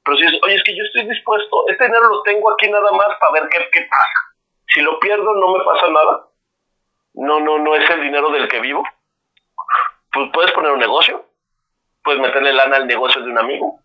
pero 0.08 0.18
si 0.20 0.24
dices, 0.24 0.40
oye, 0.42 0.56
es 0.56 0.64
que 0.64 0.74
yo 0.74 0.84
estoy 0.86 1.06
dispuesto, 1.06 1.68
este 1.68 1.84
dinero 1.84 2.08
lo 2.08 2.24
tengo 2.24 2.50
aquí 2.54 2.72
nada 2.72 2.90
más 2.94 3.10
para 3.20 3.34
ver 3.34 3.50
qué, 3.50 3.60
qué 3.74 3.86
pasa. 3.90 4.20
Si 4.74 4.80
lo 4.80 4.98
pierdo, 5.02 5.36
no 5.36 5.52
me 5.52 5.66
pasa 5.66 5.90
nada. 5.90 6.30
No, 7.16 7.42
no, 7.42 7.60
no 7.60 7.76
es 7.76 7.90
el 7.90 8.04
dinero 8.04 8.30
del 8.30 8.48
que 8.48 8.62
vivo. 8.62 8.84
Pues 10.14 10.30
puedes 10.32 10.54
poner 10.54 10.72
un 10.72 10.80
negocio, 10.80 11.26
puedes 12.06 12.22
meterle 12.22 12.54
lana 12.54 12.78
al 12.78 12.88
negocio 12.88 13.22
de 13.22 13.32
un 13.32 13.38
amigo, 13.38 13.82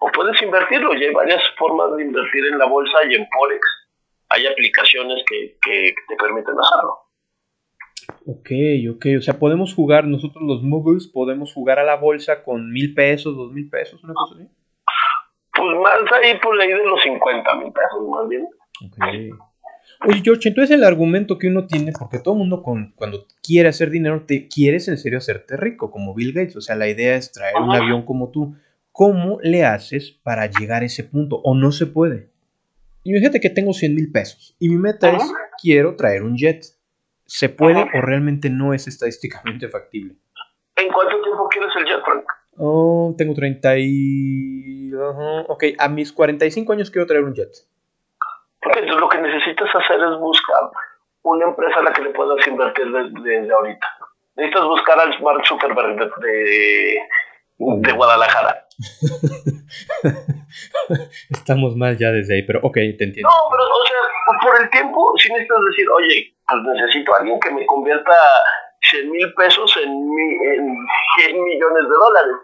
o 0.00 0.10
puedes 0.10 0.42
invertirlo. 0.42 0.94
Y 0.94 1.04
hay 1.04 1.14
varias 1.14 1.42
formas 1.56 1.96
de 1.96 2.02
invertir 2.02 2.46
en 2.46 2.58
la 2.58 2.66
bolsa 2.66 2.98
y 3.08 3.14
en 3.14 3.28
Forex. 3.30 3.64
Hay 4.30 4.48
aplicaciones 4.48 5.22
que, 5.28 5.58
que 5.62 5.94
te 6.08 6.16
permiten 6.16 6.56
hacerlo. 6.58 6.98
Ok, 8.26 8.50
ok. 8.96 9.06
O 9.16 9.22
sea, 9.22 9.38
podemos 9.38 9.72
jugar, 9.72 10.06
nosotros 10.06 10.42
los 10.42 10.64
moguls, 10.64 11.06
podemos 11.06 11.52
jugar 11.52 11.78
a 11.78 11.84
la 11.84 11.94
bolsa 11.94 12.42
con 12.42 12.72
mil 12.72 12.94
pesos, 12.94 13.36
dos 13.36 13.52
mil 13.52 13.70
pesos, 13.70 14.02
una 14.02 14.14
cosa 14.14 14.34
así. 14.34 14.48
Pues 15.56 15.78
más 15.78 16.12
ahí 16.12 16.38
por 16.40 16.60
ahí 16.60 16.68
de 16.68 16.84
los 16.84 17.02
50 17.02 17.54
mil 17.56 17.72
pesos, 17.72 18.08
más 18.08 18.28
bien. 18.28 18.48
Oye, 20.06 20.20
George, 20.22 20.48
entonces 20.48 20.76
el 20.76 20.84
argumento 20.84 21.38
que 21.38 21.48
uno 21.48 21.66
tiene, 21.66 21.92
porque 21.98 22.18
todo 22.18 22.34
el 22.34 22.40
mundo 22.40 22.62
con, 22.62 22.92
cuando 22.96 23.26
quiere 23.42 23.68
hacer 23.68 23.90
dinero, 23.90 24.24
te 24.26 24.48
quieres 24.48 24.88
en 24.88 24.98
serio 24.98 25.18
hacerte 25.18 25.56
rico, 25.56 25.90
como 25.90 26.14
Bill 26.14 26.32
Gates. 26.32 26.56
O 26.56 26.60
sea, 26.60 26.76
la 26.76 26.88
idea 26.88 27.16
es 27.16 27.32
traer 27.32 27.56
un 27.56 27.74
avión 27.74 28.04
como 28.04 28.30
tú. 28.30 28.56
¿Cómo 28.92 29.38
le 29.42 29.64
haces 29.64 30.10
para 30.10 30.46
llegar 30.46 30.82
a 30.82 30.86
ese 30.86 31.04
punto? 31.04 31.40
¿O 31.44 31.54
no 31.54 31.72
se 31.72 31.86
puede? 31.86 32.30
Imagínate 33.04 33.40
que 33.40 33.50
tengo 33.50 33.72
100 33.72 33.94
mil 33.94 34.10
pesos 34.10 34.56
y 34.58 34.68
mi 34.68 34.76
meta 34.78 35.10
es, 35.10 35.22
quiero 35.62 35.96
traer 35.96 36.22
un 36.22 36.36
jet. 36.36 36.64
¿Se 37.24 37.48
puede 37.48 37.80
o 37.80 38.00
realmente 38.00 38.50
no 38.50 38.72
es 38.72 38.86
estadísticamente 38.86 39.68
factible? 39.68 40.14
¿En 40.76 40.92
cuánto 40.92 41.20
tiempo 41.22 41.48
quieres 41.48 41.70
el 41.76 41.84
jet, 41.84 42.04
Frank? 42.04 42.24
Oh, 42.58 43.14
tengo 43.16 43.34
30 43.34 43.78
y... 43.78 44.92
Ok, 45.48 45.64
a 45.78 45.88
mis 45.88 46.12
45 46.12 46.72
años 46.72 46.90
quiero 46.90 47.06
traer 47.06 47.24
un 47.24 47.34
jet. 47.34 47.52
Entonces 48.62 48.96
lo 48.98 49.08
que 49.08 49.18
necesitas 49.18 49.68
hacer 49.74 50.00
es 50.00 50.18
buscar 50.18 50.70
una 51.22 51.46
empresa 51.46 51.80
a 51.80 51.82
la 51.82 51.92
que 51.92 52.02
le 52.02 52.10
puedas 52.10 52.46
invertir 52.46 52.86
desde, 52.86 53.52
ahorita. 53.52 53.86
Necesitas 54.36 54.64
buscar 54.64 54.96
al 54.98 55.20
Mark 55.22 55.46
Zuckerberg 55.46 55.96
de, 56.20 56.98
de, 57.58 57.92
Guadalajara. 57.92 58.66
Estamos 61.30 61.76
mal 61.76 61.96
ya 61.96 62.10
desde 62.10 62.36
ahí, 62.36 62.42
pero 62.46 62.60
ok, 62.62 62.74
te 62.74 63.04
entiendo. 63.04 63.28
No, 63.28 63.50
pero 63.50 63.64
o 63.64 63.86
sea, 63.86 63.96
por 64.42 64.62
el 64.62 64.70
tiempo, 64.70 65.12
si 65.18 65.28
necesitas 65.30 65.58
decir, 65.70 65.86
oye, 65.90 66.34
pues 66.46 66.62
necesito 66.62 67.14
a 67.14 67.18
alguien 67.18 67.38
que 67.40 67.50
me 67.50 67.66
convierta 67.66 68.14
100 68.82 69.10
mil 69.10 69.34
pesos 69.34 69.76
en, 69.82 69.90
en 69.90 70.86
100 71.16 71.42
millones 71.42 71.82
de 71.82 71.96
dólares. 71.96 72.36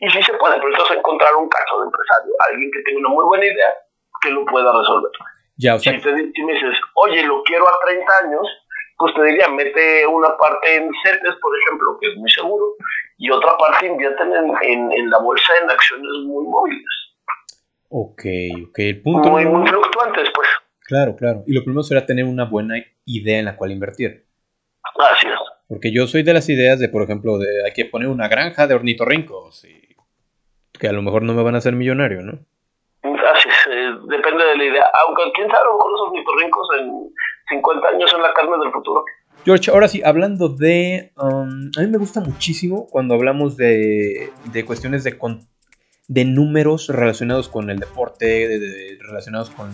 y 0.00 0.10
si 0.10 0.22
se 0.22 0.34
puede, 0.34 0.56
pero 0.56 0.68
entonces 0.68 0.96
encontrar 0.96 1.34
un 1.36 1.48
caso 1.48 1.80
de 1.80 1.86
empresario, 1.86 2.32
alguien 2.50 2.70
que 2.72 2.82
tenga 2.82 2.98
una 3.00 3.08
muy 3.08 3.24
buena 3.24 3.44
idea 3.44 3.72
que 4.20 4.30
lo 4.30 4.44
pueda 4.46 4.72
resolver. 4.72 5.10
Ya, 5.56 5.76
o 5.76 5.78
sea, 5.78 5.92
si, 5.92 6.00
te, 6.00 6.12
me 6.12 6.52
dices, 6.52 6.76
oye, 6.94 7.22
lo 7.22 7.42
quiero 7.44 7.66
a 7.68 7.78
30 7.84 8.12
años, 8.24 8.46
pues 8.98 9.14
te 9.14 9.22
diría, 9.22 9.48
mete 9.48 10.06
una 10.06 10.36
parte 10.36 10.76
en 10.76 10.90
CETES, 11.02 11.36
por 11.40 11.58
ejemplo, 11.58 11.98
que 12.00 12.08
es 12.08 12.16
muy 12.16 12.30
seguro, 12.30 12.64
y 13.18 13.30
otra 13.30 13.56
parte 13.56 13.86
invierten 13.86 14.32
en, 14.32 14.92
en, 14.92 15.10
la 15.10 15.18
bolsa 15.18 15.52
en 15.62 15.70
acciones 15.70 16.10
muy 16.26 16.44
móviles. 16.46 16.84
Ok, 17.88 18.22
ok. 18.68 18.78
El 18.78 19.02
punto 19.02 19.30
muy, 19.30 19.44
muy 19.44 19.66
fluctuantes, 19.68 20.28
pues. 20.34 20.48
Claro, 20.86 21.14
claro. 21.16 21.44
Y 21.46 21.54
lo 21.54 21.62
primero 21.62 21.82
será 21.82 22.04
tener 22.04 22.24
una 22.24 22.44
buena 22.44 22.74
idea 23.04 23.38
en 23.38 23.44
la 23.44 23.56
cual 23.56 23.70
invertir. 23.70 24.26
Así 24.98 25.26
es. 25.28 25.38
Porque 25.68 25.92
yo 25.92 26.06
soy 26.06 26.22
de 26.22 26.34
las 26.34 26.48
ideas 26.48 26.78
de, 26.78 26.88
por 26.88 27.02
ejemplo, 27.02 27.38
de 27.38 27.64
hay 27.64 27.72
que 27.72 27.86
poner 27.86 28.08
una 28.08 28.28
granja 28.28 28.66
de 28.66 28.74
ornitorrincos 28.74 29.64
y 29.64 29.96
que 30.78 30.88
a 30.88 30.92
lo 30.92 31.02
mejor 31.02 31.22
no 31.22 31.34
me 31.34 31.42
van 31.42 31.54
a 31.54 31.58
hacer 31.58 31.74
millonario, 31.74 32.22
¿no? 32.22 32.32
Así 33.02 33.48
es, 33.48 33.66
eh, 33.70 33.90
depende 34.08 34.44
de 34.44 34.56
la 34.56 34.64
idea. 34.64 34.84
Aunque 35.06 35.22
quién 35.34 35.48
sabe, 35.48 35.64
con 35.78 35.92
los 35.92 36.00
ornitorrincos 36.02 36.68
en 36.78 37.10
50 37.48 37.88
años 37.88 38.10
son 38.10 38.22
la 38.22 38.32
carne 38.34 38.56
del 38.62 38.72
futuro. 38.72 39.04
George, 39.44 39.70
ahora 39.70 39.88
sí, 39.88 40.02
hablando 40.04 40.48
de... 40.48 41.12
Um, 41.16 41.70
a 41.76 41.80
mí 41.80 41.86
me 41.88 41.98
gusta 41.98 42.20
muchísimo 42.20 42.86
cuando 42.90 43.14
hablamos 43.14 43.56
de, 43.56 44.30
de 44.52 44.64
cuestiones 44.64 45.04
de, 45.04 45.18
de 46.08 46.24
números 46.24 46.88
relacionados 46.88 47.48
con 47.48 47.70
el 47.70 47.78
deporte, 47.78 48.48
relacionados 49.00 49.50
con 49.50 49.70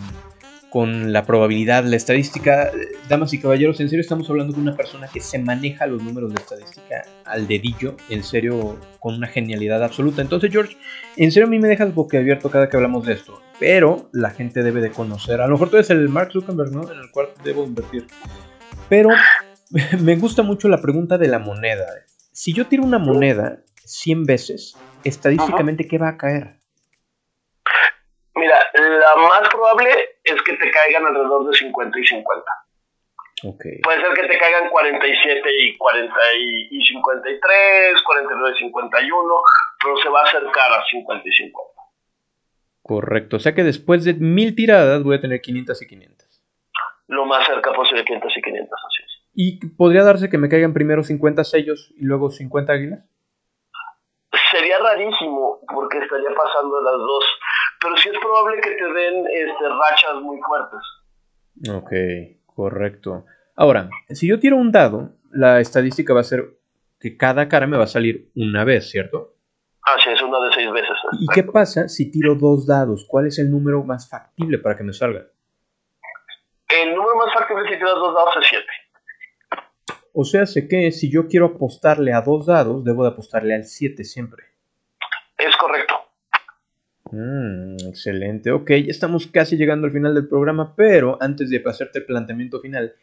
con 0.71 1.13
la 1.13 1.25
probabilidad, 1.25 1.85
la 1.85 1.97
estadística. 1.97 2.71
Damas 3.09 3.33
y 3.33 3.41
caballeros, 3.41 3.81
en 3.81 3.89
serio 3.89 4.01
estamos 4.01 4.31
hablando 4.31 4.55
de 4.55 4.61
una 4.61 4.77
persona 4.77 5.09
que 5.09 5.21
se 5.21 5.39
maneja 5.39 5.87
los 5.87 6.03
números 6.03 6.33
de 6.33 6.41
estadística 6.41 7.03
al 7.25 7.49
dedillo, 7.49 7.97
en 8.09 8.23
serio, 8.23 8.79
con 9.01 9.17
una 9.17 9.27
genialidad 9.27 9.83
absoluta. 9.83 10.23
Entonces, 10.23 10.51
George, 10.53 10.77
en 11.17 11.33
serio 11.33 11.49
a 11.49 11.51
mí 11.51 11.59
me 11.59 11.69
dejas 11.69 11.93
boquiabierto 11.93 12.51
cada 12.51 12.69
que 12.69 12.77
hablamos 12.77 13.05
de 13.05 13.15
esto. 13.15 13.43
Pero 13.59 14.09
la 14.13 14.31
gente 14.31 14.63
debe 14.63 14.81
de 14.81 14.91
conocer. 14.91 15.41
A 15.41 15.47
lo 15.47 15.55
mejor 15.55 15.71
tú 15.71 15.77
eres 15.77 15.91
el 15.91 16.09
Mark 16.09 16.33
Zuckerberg, 16.33 16.73
¿no? 16.73 16.91
En 16.91 16.99
el 16.99 17.11
cual 17.11 17.29
debo 17.45 17.65
invertir. 17.65 18.07
Pero 18.89 19.11
me 20.01 20.17
gusta 20.17 20.43
mucho 20.43 20.69
la 20.69 20.81
pregunta 20.81 21.19
de 21.19 21.29
la 21.29 21.41
moneda. 21.41 21.87
Si 22.33 22.53
yo 22.53 22.69
tiro 22.69 22.85
una 22.85 22.99
moneda 22.99 23.63
100 23.85 24.25
veces, 24.25 24.77
estadísticamente, 25.05 25.89
¿qué 25.89 25.99
va 25.99 26.11
a 26.11 26.17
caer? 26.17 26.60
Mira, 28.41 28.59
la 28.73 29.23
más 29.29 29.49
probable 29.51 29.91
es 30.25 30.41
que 30.43 30.55
te 30.55 30.71
caigan 30.71 31.05
alrededor 31.05 31.47
de 31.47 31.59
50 31.59 31.99
y 31.99 32.05
50. 32.07 32.43
Okay. 33.43 33.81
Puede 33.83 34.01
ser 34.01 34.15
que 34.15 34.29
te 34.29 34.39
caigan 34.39 34.71
47 34.71 35.51
y 35.61 35.77
40 35.77 36.15
y, 36.39 36.87
53, 36.87 38.03
49 38.03 38.55
y 38.57 38.65
51, 38.65 39.35
pero 39.83 39.97
se 39.99 40.09
va 40.09 40.21
a 40.21 40.25
acercar 40.25 40.73
a 40.73 40.85
50 40.91 41.29
y 41.29 41.33
50. 41.33 41.71
Correcto, 42.83 43.37
o 43.37 43.41
sea 43.41 43.55
que 43.55 43.63
después 43.63 44.05
de 44.05 44.15
mil 44.15 44.55
tiradas 44.55 45.03
voy 45.03 45.17
a 45.17 45.21
tener 45.21 45.43
500 45.43 45.83
y 45.83 45.87
500. 45.87 46.43
Lo 47.09 47.27
más 47.27 47.47
cerca 47.47 47.73
posible 47.73 48.05
500 48.05 48.37
y 48.37 48.43
500, 48.43 48.71
así 48.73 49.03
es. 49.05 49.23
¿Y 49.35 49.67
podría 49.77 50.03
darse 50.03 50.31
que 50.31 50.39
me 50.39 50.49
caigan 50.49 50.73
primero 50.73 51.03
50 51.03 51.45
sellos 51.45 51.93
y 51.97 52.05
luego 52.05 52.31
50 52.31 52.73
águilas? 52.73 53.05
Sería 54.51 54.79
rarísimo 54.79 55.61
porque 55.73 55.99
estaría 55.99 56.31
pasando 56.35 56.81
las 56.81 56.99
dos 56.99 57.25
pero 57.81 57.97
sí 57.97 58.09
es 58.09 58.19
probable 58.19 58.61
que 58.61 58.71
te 58.71 58.85
den 58.85 59.27
este, 59.27 59.69
rachas 59.69 60.23
muy 60.23 60.39
fuertes. 60.41 60.81
Ok, 61.71 61.93
correcto. 62.55 63.25
Ahora, 63.57 63.89
si 64.11 64.29
yo 64.29 64.39
tiro 64.39 64.57
un 64.57 64.73
dado, 64.73 65.11
la 65.31 65.61
estadística 65.61 66.15
va 66.15 66.21
a 66.21 66.25
ser 66.25 66.59
que 66.99 67.17
cada 67.17 67.49
cara 67.49 67.67
me 67.67 67.77
va 67.77 67.85
a 67.85 67.89
salir 67.89 68.31
una 68.35 68.65
vez, 68.65 68.91
¿cierto? 68.91 69.35
Ah, 69.83 69.97
sí, 70.03 70.11
es 70.11 70.23
una 70.23 70.39
de 70.41 70.53
seis 70.53 70.71
veces. 70.71 70.97
¿Y 71.21 71.27
qué 71.29 71.43
pasa 71.43 71.89
si 71.89 72.11
tiro 72.11 72.35
dos 72.35 72.67
dados? 72.67 73.07
¿Cuál 73.09 73.27
es 73.27 73.39
el 73.39 73.51
número 73.51 73.83
más 73.83 74.09
factible 74.09 74.59
para 74.59 74.77
que 74.77 74.85
me 74.85 74.93
salga? 74.93 75.27
El 76.69 76.95
número 76.95 77.17
más 77.17 77.33
factible 77.33 77.65
si 77.69 77.77
tiras 77.77 77.95
dos 77.95 78.15
dados 78.15 78.37
es 78.41 78.49
siete. 78.49 78.67
O 80.13 80.25
sea, 80.25 80.45
sé 80.45 80.69
que 80.69 80.91
si 80.91 81.11
yo 81.11 81.29
quiero 81.29 81.47
apostarle 81.47 82.13
a 82.13 82.21
dos 82.21 82.47
dados, 82.47 82.85
debo 82.85 83.05
de 83.05 83.11
apostarle 83.11 83.55
al 83.55 83.65
7 83.65 84.05
siempre. 84.05 84.45
Es 85.39 85.57
correcto. 85.57 86.00
Mm, 87.13 87.77
excelente. 87.89 88.53
Ok, 88.53 88.71
ya 88.71 88.91
estamos 88.91 89.27
casi 89.27 89.57
llegando 89.57 89.87
al 89.87 89.93
final 89.93 90.15
del 90.15 90.29
programa, 90.29 90.75
pero 90.77 91.19
antes 91.21 91.51
de 91.51 91.61
pasarte 91.61 92.01
el 92.01 92.07
planteamiento 92.07 92.61
final, 92.61 92.95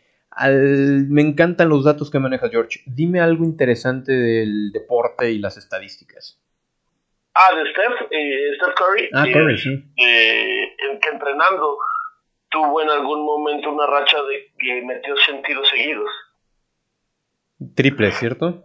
me 1.10 1.22
encantan 1.22 1.70
los 1.70 1.84
datos 1.84 2.12
que 2.12 2.20
maneja 2.20 2.50
George. 2.50 2.82
Dime 2.86 3.20
algo 3.20 3.44
interesante 3.44 4.12
del 4.12 4.72
deporte 4.72 5.32
y 5.32 5.40
las 5.40 5.58
estadísticas. 5.58 6.40
Ah, 7.34 7.56
de 7.56 7.70
Steph, 7.72 8.12
eh, 8.12 8.56
Steph 8.56 8.74
Curry. 8.76 9.10
Ah, 9.14 9.26
Curry, 9.32 9.58
sí. 9.58 9.70
Eh, 9.96 10.76
que 11.02 11.10
entrenando 11.10 11.78
tuvo 12.50 12.82
en 12.82 12.90
algún 12.90 13.26
momento 13.26 13.70
una 13.70 13.86
racha 13.86 14.18
de 14.24 14.52
que 14.58 14.82
metió 14.82 15.16
100 15.16 15.44
tiros 15.44 15.68
seguidos. 15.70 16.10
Triple, 17.76 18.12
¿cierto? 18.12 18.64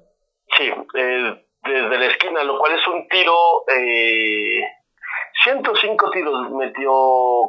Sí, 0.57 0.65
eh, 0.95 1.45
desde 1.65 1.99
la 1.99 2.07
esquina, 2.07 2.45
lo 2.45 2.59
cual 2.59 2.73
es 2.73 2.87
un 2.89 3.09
tiro 3.09 3.65
105 5.45 6.11
tiros 6.11 6.51
metió 6.53 6.91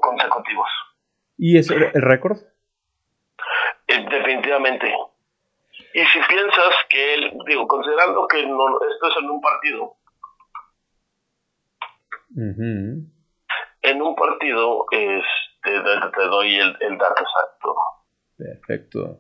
consecutivos. 0.02 0.70
¿Y 1.38 1.58
es 1.58 1.70
el 1.70 1.92
récord? 1.94 2.38
Eh, 3.88 4.06
definitivamente. 4.10 4.94
Y 5.94 6.06
si 6.06 6.20
piensas 6.28 6.76
que 6.90 7.14
él, 7.16 7.34
digo, 7.48 7.68
considerando 7.68 8.28
que 8.28 8.46
no, 8.46 8.80
esto 8.90 9.08
es 9.08 9.18
en 9.24 9.30
un 9.30 9.42
partido, 9.42 9.96
en 12.36 14.02
un 14.02 14.16
partido 14.16 14.86
este, 14.92 15.82
te, 16.16 16.24
doy 16.24 16.56
el, 16.56 16.98
dato 16.98 17.22
exacto. 17.22 17.76
Perfecto. 18.38 19.20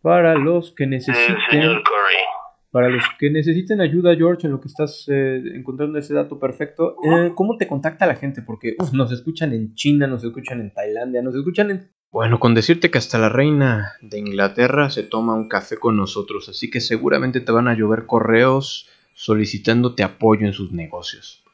Para 0.00 0.34
los 0.34 0.74
que 0.74 0.86
necesiten... 0.86 1.36
señor 1.50 1.82
Curry. 1.82 2.41
Para 2.72 2.88
los 2.88 3.04
que 3.18 3.28
necesiten 3.28 3.82
ayuda, 3.82 4.16
George, 4.16 4.46
en 4.46 4.54
lo 4.54 4.60
que 4.60 4.68
estás 4.68 5.06
eh, 5.06 5.42
encontrando 5.54 5.98
ese 5.98 6.14
dato 6.14 6.38
perfecto, 6.38 6.96
eh, 7.04 7.32
¿cómo 7.34 7.58
te 7.58 7.68
contacta 7.68 8.06
la 8.06 8.14
gente? 8.14 8.40
Porque 8.40 8.76
nos 8.94 9.12
escuchan 9.12 9.52
en 9.52 9.74
China, 9.74 10.06
nos 10.06 10.24
escuchan 10.24 10.58
en 10.58 10.72
Tailandia, 10.72 11.20
nos 11.20 11.34
escuchan 11.34 11.70
en... 11.70 11.90
Bueno, 12.10 12.40
con 12.40 12.54
decirte 12.54 12.90
que 12.90 12.96
hasta 12.96 13.18
la 13.18 13.28
reina 13.28 13.92
de 14.00 14.18
Inglaterra 14.18 14.88
se 14.88 15.02
toma 15.02 15.34
un 15.34 15.48
café 15.48 15.76
con 15.76 15.98
nosotros, 15.98 16.48
así 16.48 16.70
que 16.70 16.80
seguramente 16.80 17.42
te 17.42 17.52
van 17.52 17.68
a 17.68 17.74
llover 17.74 18.06
correos 18.06 18.88
solicitándote 19.12 20.02
apoyo 20.02 20.46
en 20.46 20.54
sus 20.54 20.72
negocios. 20.72 21.44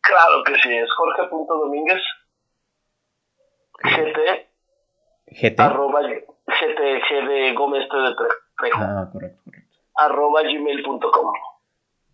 Claro 0.00 0.42
que 0.46 0.54
sí, 0.54 0.74
es 0.74 0.88
Jorge.domínguez 0.90 2.00
GT 3.82 4.48
GT 5.26 5.60
arroba 5.60 6.00
GT, 6.02 7.54
Gómez 7.54 7.86
Ah, 8.74 9.10
correcto, 9.12 9.42
correcto 9.44 9.53
arroba 9.96 10.42
gmail.com. 10.42 11.32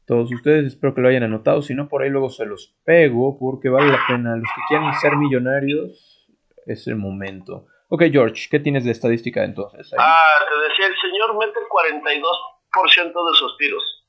Todos 0.07 0.33
ustedes 0.33 0.67
espero 0.67 0.95
que 0.95 1.01
lo 1.01 1.09
hayan 1.09 1.23
anotado, 1.23 1.63
si 1.63 1.75
no 1.75 1.89
por 1.89 2.03
ahí 2.03 2.11
luego 2.11 2.31
se 2.31 2.45
los 2.45 2.75
pego 2.85 3.39
porque 3.39 3.69
vale 3.69 3.93
la 3.93 4.01
pena. 4.09 4.37
Los 4.37 4.49
que 4.55 4.63
quieran 4.69 4.93
ser 4.95 5.17
millonarios 5.17 6.27
es 6.67 6.87
el 6.89 6.97
momento. 6.97 7.67
Ok, 7.89 8.05
George, 8.11 8.49
¿qué 8.51 8.59
tienes 8.61 8.85
de 8.85 8.93
estadística 8.93 9.45
entonces? 9.45 9.93
Ah, 9.99 10.39
te 10.49 10.69
decía, 10.69 10.87
el 10.87 10.97
señor 11.01 11.37
mete 11.39 11.59
el 11.59 11.67
42% 11.67 13.31
de 13.31 13.37
sus 13.37 13.57
tiros. 13.59 14.07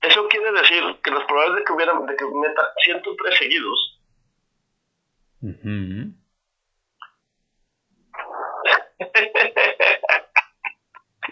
Eso 0.00 0.26
quiere 0.28 0.50
decir 0.52 0.82
que 1.02 1.10
las 1.10 1.24
probabilidades 1.24 1.60
de 1.60 1.64
que, 1.64 1.72
hubiera, 1.72 1.92
de 1.92 2.16
que 2.16 2.24
meta 2.24 2.62
103 2.84 3.38
seguidos 3.38 4.02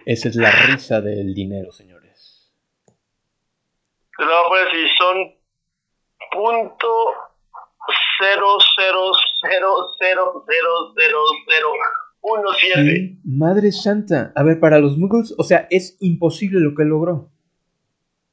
Esa 0.07 0.28
es 0.28 0.37
la 0.37 0.50
risa 0.66 1.00
del 1.00 1.35
dinero, 1.35 1.73
señores. 1.73 2.52
No, 4.19 4.26
pues 4.49 4.64
si 4.73 4.88
son 4.99 5.35
punto 6.33 6.88
cero 8.19 8.59
cero 8.76 9.11
cero 9.40 9.75
cero 9.99 10.45
cero 10.47 10.92
cero 10.97 11.19
cero 11.49 11.69
uno 12.23 12.49
siete. 12.59 13.16
Madre 13.25 13.73
santa. 13.73 14.33
A 14.37 14.42
ver, 14.42 14.61
para 14.61 14.78
los 14.78 14.99
Muggles, 14.99 15.35
o 15.38 15.42
sea, 15.42 15.66
es 15.71 15.97
imposible 16.00 16.61
lo 16.61 16.75
que 16.75 16.85
logró. 16.85 17.30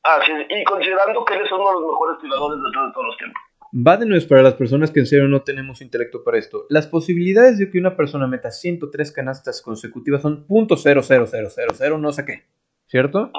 Ah, 0.04 0.20
sí, 0.26 0.32
y 0.50 0.64
considerando 0.64 1.24
que 1.26 1.36
él 1.36 1.42
es 1.46 1.52
uno 1.52 1.68
de 1.68 1.74
los 1.74 1.92
mejores 1.92 2.18
tiradores 2.22 2.60
de 2.60 2.92
todos 2.94 3.06
los 3.06 3.18
tiempos. 3.18 3.42
Va 3.74 3.98
de 3.98 4.06
nuevo 4.06 4.28
para 4.28 4.44
las 4.44 4.54
personas 4.54 4.92
que 4.92 5.02
en 5.02 5.06
serio 5.06 5.28
no 5.28 5.42
tenemos 5.42 5.82
intelecto 5.82 6.24
para 6.24 6.38
esto. 6.38 6.66
Las 6.70 6.88
posibilidades 6.88 7.58
de 7.58 7.70
que 7.70 7.80
una 7.80 7.98
persona 7.98 8.28
meta 8.28 8.50
103 8.50 9.12
canastas 9.12 9.62
consecutivas 9.62 10.22
son 10.22 10.48
.00000 10.48 12.00
no 12.00 12.12
sé 12.12 12.26
qué. 12.26 12.46
¿Cierto? 12.88 13.32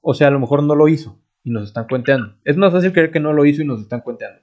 O 0.00 0.14
sea, 0.14 0.28
a 0.28 0.30
lo 0.30 0.40
mejor 0.40 0.64
no 0.64 0.74
lo 0.74 0.88
hizo 0.88 1.18
y 1.44 1.50
nos 1.50 1.64
están 1.64 1.86
cuenteando. 1.86 2.34
Es 2.44 2.56
más 2.56 2.72
fácil 2.72 2.92
creer 2.92 3.12
que 3.12 3.20
no 3.20 3.32
lo 3.32 3.44
hizo 3.44 3.62
y 3.62 3.66
nos 3.66 3.80
están 3.80 4.00
cuenteando. 4.00 4.40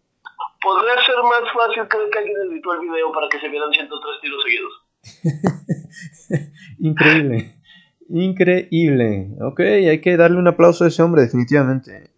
Podría 0.61 0.95
ser 1.05 1.15
más 1.23 1.53
fácil 1.53 1.87
creer 1.89 2.09
que 2.09 2.19
alguien 2.19 2.37
editó 2.49 2.73
el 2.73 2.81
video 2.81 3.11
para 3.11 3.27
que 3.29 3.39
se 3.39 3.49
vieran 3.49 3.71
103 3.71 4.21
tiros 4.21 4.43
seguidos. 4.43 4.73
Increíble. 6.79 7.55
Increíble. 8.09 9.29
Ok, 9.41 9.59
hay 9.59 10.01
que 10.01 10.15
darle 10.15 10.37
un 10.37 10.47
aplauso 10.47 10.85
a 10.85 10.87
ese 10.87 11.03
hombre, 11.03 11.23
definitivamente. 11.23 12.11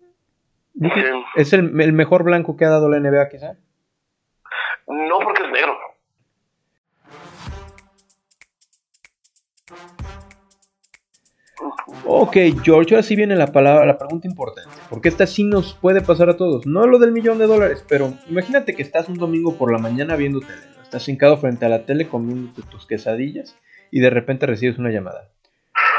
¿Es 1.36 1.54
el, 1.54 1.72
mejor 1.72 2.24
blanco 2.24 2.56
que 2.56 2.66
ha 2.66 2.70
dado 2.70 2.90
la 2.90 3.00
NBA, 3.00 3.30
quizá? 3.30 3.58
No, 4.88 5.20
porque 5.24 5.44
es 5.44 5.52
negro. 5.52 5.78
Ok, 12.06 12.36
George, 12.64 12.96
ahora 12.96 13.04
sí 13.04 13.16
viene 13.16 13.36
la 13.36 13.48
palabra, 13.48 13.86
la 13.86 13.98
pregunta 13.98 14.28
importante. 14.28 14.76
Porque 14.90 15.10
esta 15.10 15.28
sí 15.28 15.44
nos 15.44 15.74
puede 15.74 16.02
pasar 16.02 16.30
a 16.30 16.38
todos. 16.38 16.66
No 16.66 16.88
lo 16.88 16.98
del 17.00 17.12
millón 17.12 17.38
de 17.38 17.48
dólares, 17.48 17.86
pero 17.88 18.14
imagínate 18.28 18.76
que 18.76 18.82
estás 18.82 19.08
un 19.08 19.18
domingo 19.18 19.58
por 19.58 19.72
la 19.72 19.78
mañana 19.78 20.16
viendo 20.16 20.40
tele. 20.40 20.62
Estás 20.82 21.08
hincado 21.08 21.38
frente 21.38 21.66
a 21.66 21.70
la 21.70 21.86
tele 21.86 22.08
comiendo 22.08 22.62
tus 22.64 22.86
quesadillas 22.86 23.56
y 23.92 24.00
de 24.00 24.10
repente 24.10 24.46
recibes 24.46 24.78
una 24.78 24.90
llamada. 24.90 25.30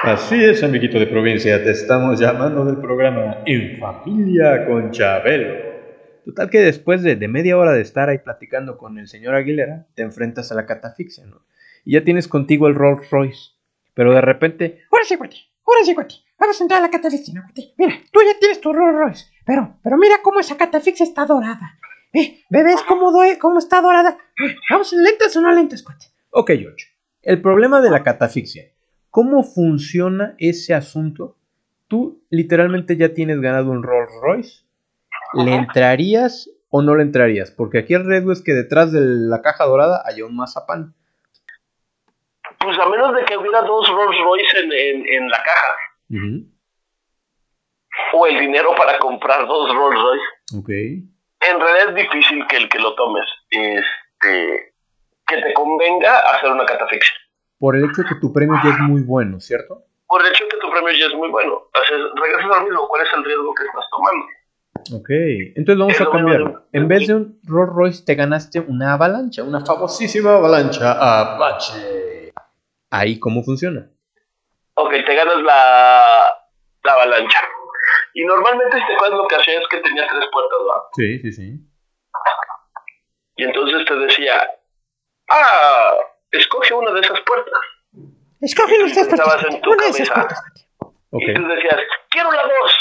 Así 0.02 0.34
es, 0.34 0.64
amiguito 0.64 0.98
de 0.98 1.06
provincia, 1.06 1.62
te 1.62 1.70
estamos 1.70 2.18
llamando 2.18 2.64
del 2.64 2.78
programa 2.78 3.38
En 3.46 3.78
Familia 3.78 4.66
con 4.66 4.90
Chabelo. 4.90 5.54
Total 6.24 6.50
que 6.50 6.58
después 6.58 7.04
de, 7.04 7.16
media 7.28 7.56
hora 7.56 7.70
de 7.70 7.82
estar 7.82 8.08
ahí 8.08 8.18
platicando 8.18 8.78
con 8.78 8.98
el 8.98 9.06
señor 9.06 9.36
Aguilera, 9.36 9.86
te 9.94 10.02
enfrentas 10.02 10.50
a 10.50 10.56
la 10.56 10.66
catafixia, 10.66 11.24
¿no? 11.26 11.46
Y 11.84 11.92
ya 11.92 12.02
tienes 12.02 12.26
contigo 12.26 12.66
el 12.66 12.74
Rolls 12.74 13.08
Royce. 13.10 13.52
Pero 13.94 14.12
de 14.12 14.20
repente, 14.22 14.82
ahora 14.90 15.04
sí, 15.04 15.14
güey, 15.14 15.30
ahora 15.64 15.84
sí, 15.84 15.94
güey, 15.94 16.08
vamos 16.36 16.60
a 16.60 16.64
entrar 16.64 16.80
a 16.80 16.82
la 16.82 16.90
catafixia, 16.90 17.34
¿no, 17.34 17.44
Mira, 17.78 17.94
tú 18.10 18.20
ya 18.26 18.36
tienes 18.40 18.60
tu 18.60 18.72
Rolls 18.72 18.98
Royce, 18.98 19.26
pero, 19.46 19.78
pero 19.84 19.96
mira 19.98 20.16
cómo 20.20 20.40
esa 20.40 20.56
catafixia 20.56 21.04
está 21.04 21.26
dorada. 21.26 21.78
Eh, 22.12 22.42
¿ves 22.50 22.82
cómo, 22.88 23.56
está 23.56 23.80
dorada? 23.80 24.18
Vamos, 24.68 24.92
¿lentas 24.94 25.36
o 25.36 25.40
no 25.40 25.52
lentas, 25.52 25.84
güey? 25.84 25.96
Ok, 26.30 26.50
George. 26.58 26.86
El 27.22 27.40
problema 27.40 27.80
de 27.80 27.90
la 27.90 28.02
catafixia. 28.02 28.71
¿Cómo 29.12 29.42
funciona 29.42 30.34
ese 30.38 30.72
asunto? 30.72 31.36
Tú 31.86 32.24
literalmente 32.30 32.96
ya 32.96 33.12
tienes 33.12 33.42
ganado 33.42 33.70
un 33.70 33.82
Rolls 33.82 34.10
Royce 34.22 34.64
¿Le 35.34 35.54
entrarías 35.54 36.48
o 36.70 36.80
no 36.80 36.94
le 36.96 37.02
entrarías? 37.02 37.50
Porque 37.50 37.80
aquí 37.80 37.92
el 37.92 38.06
riesgo 38.06 38.32
es 38.32 38.42
que 38.42 38.52
detrás 38.52 38.90
de 38.90 39.00
la 39.02 39.42
caja 39.42 39.64
dorada 39.64 40.02
haya 40.06 40.24
un 40.24 40.34
mazapán. 40.34 40.94
Pues 42.58 42.78
a 42.78 42.88
menos 42.88 43.14
de 43.14 43.22
que 43.26 43.36
hubiera 43.36 43.60
dos 43.60 43.86
Rolls 43.86 44.18
Royce 44.24 44.60
en, 45.14 45.28
la 45.28 45.42
caja. 45.42 45.76
O 48.14 48.26
el 48.26 48.40
dinero 48.40 48.74
para 48.74 48.98
comprar 48.98 49.46
dos 49.46 49.74
Rolls 49.74 50.00
Royce. 50.00 50.58
Ok. 50.58 50.68
En 50.70 51.60
realidad 51.60 51.88
es 51.90 51.94
difícil 51.96 52.46
que 52.46 52.56
el 52.56 52.70
que 52.70 52.78
lo 52.78 52.94
tomes, 52.94 53.26
este, 53.50 54.72
que 55.26 55.36
te 55.36 55.52
convenga 55.52 56.18
hacer 56.30 56.50
una 56.50 56.64
catafixia. 56.64 57.14
Por 57.62 57.76
el 57.76 57.84
hecho 57.84 58.02
de 58.02 58.08
que 58.08 58.14
tu 58.16 58.32
premio 58.32 58.56
ya 58.64 58.70
es 58.70 58.78
muy 58.80 59.02
bueno, 59.02 59.38
¿cierto? 59.38 59.84
Por 60.08 60.20
el 60.20 60.32
hecho 60.32 60.42
de 60.42 60.50
que 60.50 60.56
tu 60.58 60.68
premio 60.68 60.90
ya 60.98 61.06
es 61.06 61.14
muy 61.14 61.30
bueno. 61.30 61.68
regresas 62.20 62.58
al 62.58 62.64
mismo, 62.64 62.88
¿cuál 62.88 63.06
es 63.06 63.12
el 63.14 63.22
riesgo 63.22 63.54
que 63.54 63.64
estás 63.64 63.84
tomando? 63.88 64.26
Ok, 64.98 65.08
entonces 65.54 65.78
vamos 65.78 66.00
a 66.00 66.10
cambiar. 66.10 66.64
En 66.72 66.88
vez 66.88 67.06
de 67.06 67.14
un 67.14 67.40
Rolls 67.44 67.72
Royce, 67.72 68.04
te 68.04 68.16
ganaste 68.16 68.58
una 68.58 68.94
avalancha, 68.94 69.44
una 69.44 69.64
famosísima 69.64 70.34
avalancha 70.34 70.90
Apache. 70.90 72.32
Ahí, 72.90 73.20
¿cómo 73.20 73.44
funciona? 73.44 73.88
Ok, 74.74 74.90
te 75.06 75.14
ganas 75.14 75.40
la, 75.42 76.24
la 76.82 76.92
avalancha. 76.94 77.38
Y 78.14 78.24
normalmente, 78.24 78.76
si 78.76 78.86
te 78.88 78.94
acuerdas, 78.94 79.18
lo 79.18 79.28
que 79.28 79.36
hacía 79.36 79.60
es 79.60 79.68
que 79.70 79.78
tenía 79.78 80.08
tres 80.08 80.24
puertas, 80.32 80.58
¿verdad? 80.58 80.82
Sí, 80.96 81.18
sí, 81.20 81.32
sí. 81.32 81.60
Y 83.36 83.44
entonces 83.44 83.84
te 83.84 83.94
decía, 83.94 84.50
ah, 85.30 85.92
escoge 86.32 86.74
una 86.74 86.92
de 86.92 87.00
esas 87.00 87.20
puertas. 87.20 87.60
Escoge 88.40 88.76
una 88.76 88.86
de 88.86 89.00
esas 89.00 89.08
puertas. 89.08 89.44
En 89.54 89.60
tu 89.60 89.70
una 89.70 89.78
cabeza, 89.78 89.98
de 89.98 90.02
esas 90.02 90.18
puertas. 90.18 90.54
Y 91.12 91.34
tú 91.34 91.46
decías, 91.46 91.80
quiero 92.10 92.32
la 92.32 92.42
dos. 92.42 92.78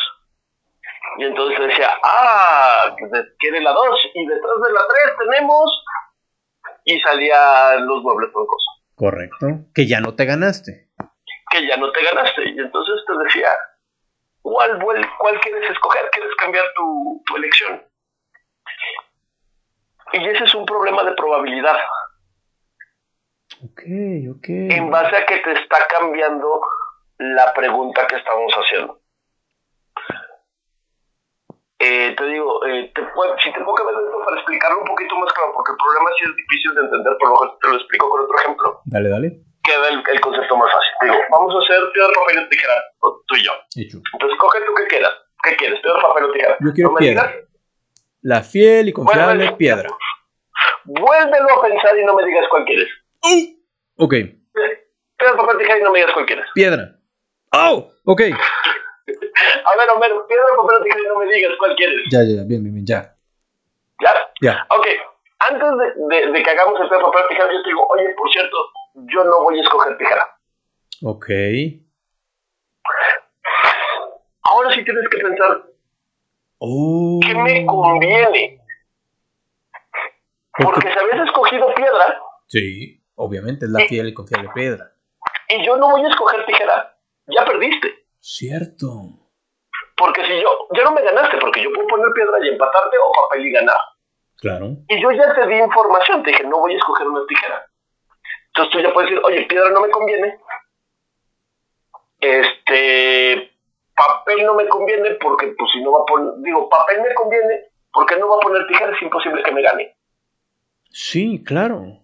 Y 1.18 1.26
entonces 1.26 1.60
decía, 1.68 1.90
ah, 2.04 2.96
quiere 3.40 3.60
la 3.62 3.74
2 3.74 4.00
y 4.14 4.26
detrás 4.28 4.62
de 4.66 4.74
la 4.74 4.82
3 4.88 5.18
tenemos... 5.20 5.84
Y 6.84 7.00
salían 7.00 7.86
los 7.86 8.02
muebles 8.02 8.32
troncos. 8.32 8.66
Correcto. 8.96 9.48
Que 9.74 9.88
ya 9.88 10.00
no 10.00 10.16
te 10.16 10.26
ganaste. 10.26 10.90
Que 11.52 11.68
ya 11.68 11.78
no 11.78 11.92
te 11.92 12.04
ganaste. 12.04 12.50
Y 12.50 12.60
entonces 12.60 13.04
te 13.06 13.24
decía, 13.24 13.50
¿cuál, 14.42 14.80
cuál 15.20 15.40
quieres 15.42 15.70
escoger? 15.70 16.10
¿Quieres 16.12 16.34
cambiar 16.36 16.66
tu, 16.76 17.22
tu 17.26 17.36
elección? 17.36 17.84
Y 20.14 20.28
ese 20.28 20.44
es 20.44 20.56
un 20.56 20.66
problema 20.66 21.04
de 21.04 21.14
probabilidad. 21.14 21.78
Ok, 23.64 23.82
ok. 24.38 24.48
En 24.48 24.90
base 24.90 25.16
a 25.16 25.26
que 25.26 25.38
te 25.38 25.52
está 25.54 25.78
cambiando 25.88 26.62
la 27.18 27.54
pregunta 27.54 28.08
que 28.08 28.16
estamos 28.16 28.52
haciendo. 28.54 29.00
Eh, 31.78 32.16
te 32.16 32.26
digo, 32.26 32.66
eh, 32.66 32.92
te 32.94 33.02
si 33.42 33.54
te 33.54 33.60
puedo 33.62 33.74
cambiar 33.74 34.02
esto 34.04 34.24
para 34.24 34.38
explicarlo 34.38 34.80
un 34.80 34.86
poquito 34.86 35.16
más 35.18 35.34
claro, 35.34 35.52
porque 35.54 35.72
el 35.72 35.78
problema 35.78 36.10
sí 36.18 36.26
es 36.30 36.36
difícil 36.36 36.76
de 36.76 36.82
entender, 36.82 37.14
pero 37.20 37.58
te 37.60 37.68
lo 37.70 37.76
explico 37.76 38.10
con 38.10 38.22
otro 38.22 38.38
ejemplo. 38.38 38.82
Dale, 38.86 39.10
dale. 39.10 39.30
Queda 39.64 39.90
el, 39.90 40.04
el 40.06 40.22
concepto 40.22 40.58
más 40.58 40.72
fácil. 40.72 40.92
Te 41.00 41.06
digo, 41.08 41.18
vamos 41.32 41.56
a 41.56 41.60
hacer 41.60 41.92
piedra, 41.94 42.14
papel 42.14 42.46
o 42.46 42.50
tijera, 42.50 42.74
tú 43.28 43.36
y 43.36 43.44
yo. 43.44 43.52
Hecho. 43.78 43.98
Entonces, 44.14 44.38
coge 44.40 44.62
tú 44.62 44.74
qué 44.76 44.88
quieras. 44.88 45.14
¿Qué 45.44 45.56
quieres? 45.56 45.80
¿Piedra, 45.82 46.02
papel 46.02 46.24
o 46.24 46.32
tijera? 46.32 46.58
Yo 46.60 46.74
quiero 46.74 46.96
piedra. 46.96 47.34
La 48.22 48.42
fiel 48.42 48.90
y 48.90 48.94
confiable 48.94 49.52
piedra. 49.54 49.90
Vuélvelo 50.86 51.50
a 51.58 51.62
pensar 51.62 51.98
y 51.98 52.06
no 52.06 52.14
me 52.14 52.26
digas 52.26 52.46
cuál 52.50 52.66
quieres. 52.66 52.90
Ok. 53.98 54.14
Piedra, 55.18 55.38
papel, 55.38 55.58
tijera 55.60 55.80
y 55.80 55.84
no 55.84 55.92
me 55.92 56.00
digas 56.00 56.14
cuál 56.14 56.26
quieres. 56.26 56.46
Piedra. 56.54 56.96
¡Oh! 57.54 57.92
Ok. 58.06 58.22
A 58.32 59.78
ver, 59.78 59.90
Homero, 59.96 60.28
piedra, 60.28 60.46
papel 60.56 60.84
tijera 60.84 61.04
y 61.04 61.08
no 61.08 61.20
me 61.20 61.26
digas 61.32 61.54
cuál 61.60 61.76
quieres. 61.76 62.02
Ya, 62.12 62.20
ya, 62.20 62.44
bien, 62.46 62.64
bien, 62.64 62.74
bien, 62.74 62.86
ya. 62.86 63.16
¿Ya? 64.02 64.12
Ya. 64.42 64.68
Ok, 64.70 64.88
antes 65.40 65.70
de, 66.10 66.32
de, 66.32 66.44
que 66.44 66.50
hagamos 66.50 66.80
el 66.80 66.90
piedra, 66.90 67.06
papel 67.06 67.28
tijera, 67.30 67.54
yo 67.54 67.62
te 67.62 67.70
digo, 67.70 67.88
oye, 67.88 68.10
por 68.18 68.32
cierto, 68.32 68.58
yo 68.96 69.24
no 69.24 69.44
voy 69.44 69.60
a 69.60 69.62
escoger 69.62 69.98
tijera. 69.98 70.28
Ok. 71.04 71.28
Ahora 74.44 74.72
sí 74.74 74.84
tienes 74.84 75.08
que 75.10 75.18
pensar, 75.18 75.64
oh. 76.60 77.20
¿qué 77.24 77.36
me 77.36 77.66
conviene? 77.66 78.60
Porque 80.58 80.92
si 80.92 80.98
habías 80.98 81.28
escogido 81.28 81.74
piedra. 81.74 82.22
Sí, 82.48 83.01
obviamente 83.16 83.66
es 83.66 83.72
la 83.72 83.86
fiel 83.88 84.10
y 84.10 84.14
confiable 84.14 84.50
piedra. 84.54 84.92
Y 85.50 85.66
yo 85.66 85.78
no 85.78 85.90
voy 85.90 86.04
a 86.06 86.10
escoger 86.10 86.46
tijera. 86.46 86.98
Ya 87.28 87.46
perdiste. 87.46 88.06
Cierto. 88.20 88.88
Porque 89.98 90.24
si 90.26 90.42
yo, 90.42 90.68
ya 90.76 90.84
no 90.84 90.92
me 90.92 91.02
ganaste, 91.02 91.38
porque 91.38 91.62
yo 91.62 91.72
puedo 91.74 91.88
poner 91.88 92.12
piedra 92.14 92.38
y 92.44 92.50
empatarte 92.50 92.98
o 92.98 93.12
papel 93.12 93.46
y 93.46 93.52
ganar. 93.52 93.78
Claro. 94.38 94.78
Y 94.88 95.02
yo 95.02 95.12
ya 95.12 95.34
te 95.36 95.48
di 95.48 95.56
información, 95.56 96.24
te 96.24 96.32
dije, 96.32 96.44
no 96.46 96.60
voy 96.60 96.74
a 96.74 96.78
escoger 96.78 97.08
una 97.08 97.26
tijera. 97.28 97.66
Entonces 98.48 98.72
tú 98.74 98.80
ya 98.80 98.94
puedes 98.94 99.10
decir, 99.10 99.24
oye, 99.26 99.46
piedra 99.46 99.70
no 99.70 99.82
me 99.82 99.90
conviene. 99.90 100.40
Este, 102.20 103.52
papel 103.96 104.46
no 104.46 104.56
me 104.56 104.68
conviene 104.68 105.12
porque, 105.22 105.48
pues 105.58 105.72
si 105.72 105.82
no 105.84 105.92
va 105.92 106.02
a 106.02 106.06
poner, 106.06 106.34
digo, 106.38 106.70
papel 106.70 107.02
me 107.02 107.14
conviene 107.14 107.72
porque 107.94 108.18
no 108.18 108.30
va 108.30 108.38
a 108.38 108.40
poner 108.40 108.68
tijera, 108.68 108.96
es 108.96 109.02
imposible 109.02 109.44
que 109.44 109.52
me 109.52 109.62
gane. 109.62 109.96
Sí, 110.90 111.44
claro. 111.44 112.01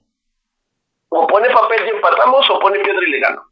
O 1.10 1.28
pone 1.28 1.50
papel 1.50 1.86
y 1.86 1.89
empatamos 1.89 2.50
o 2.50 2.60
pone 2.60 2.80
piedra 2.80 3.02
y 3.02 3.12
le 3.12 3.20
gano. 3.20 3.43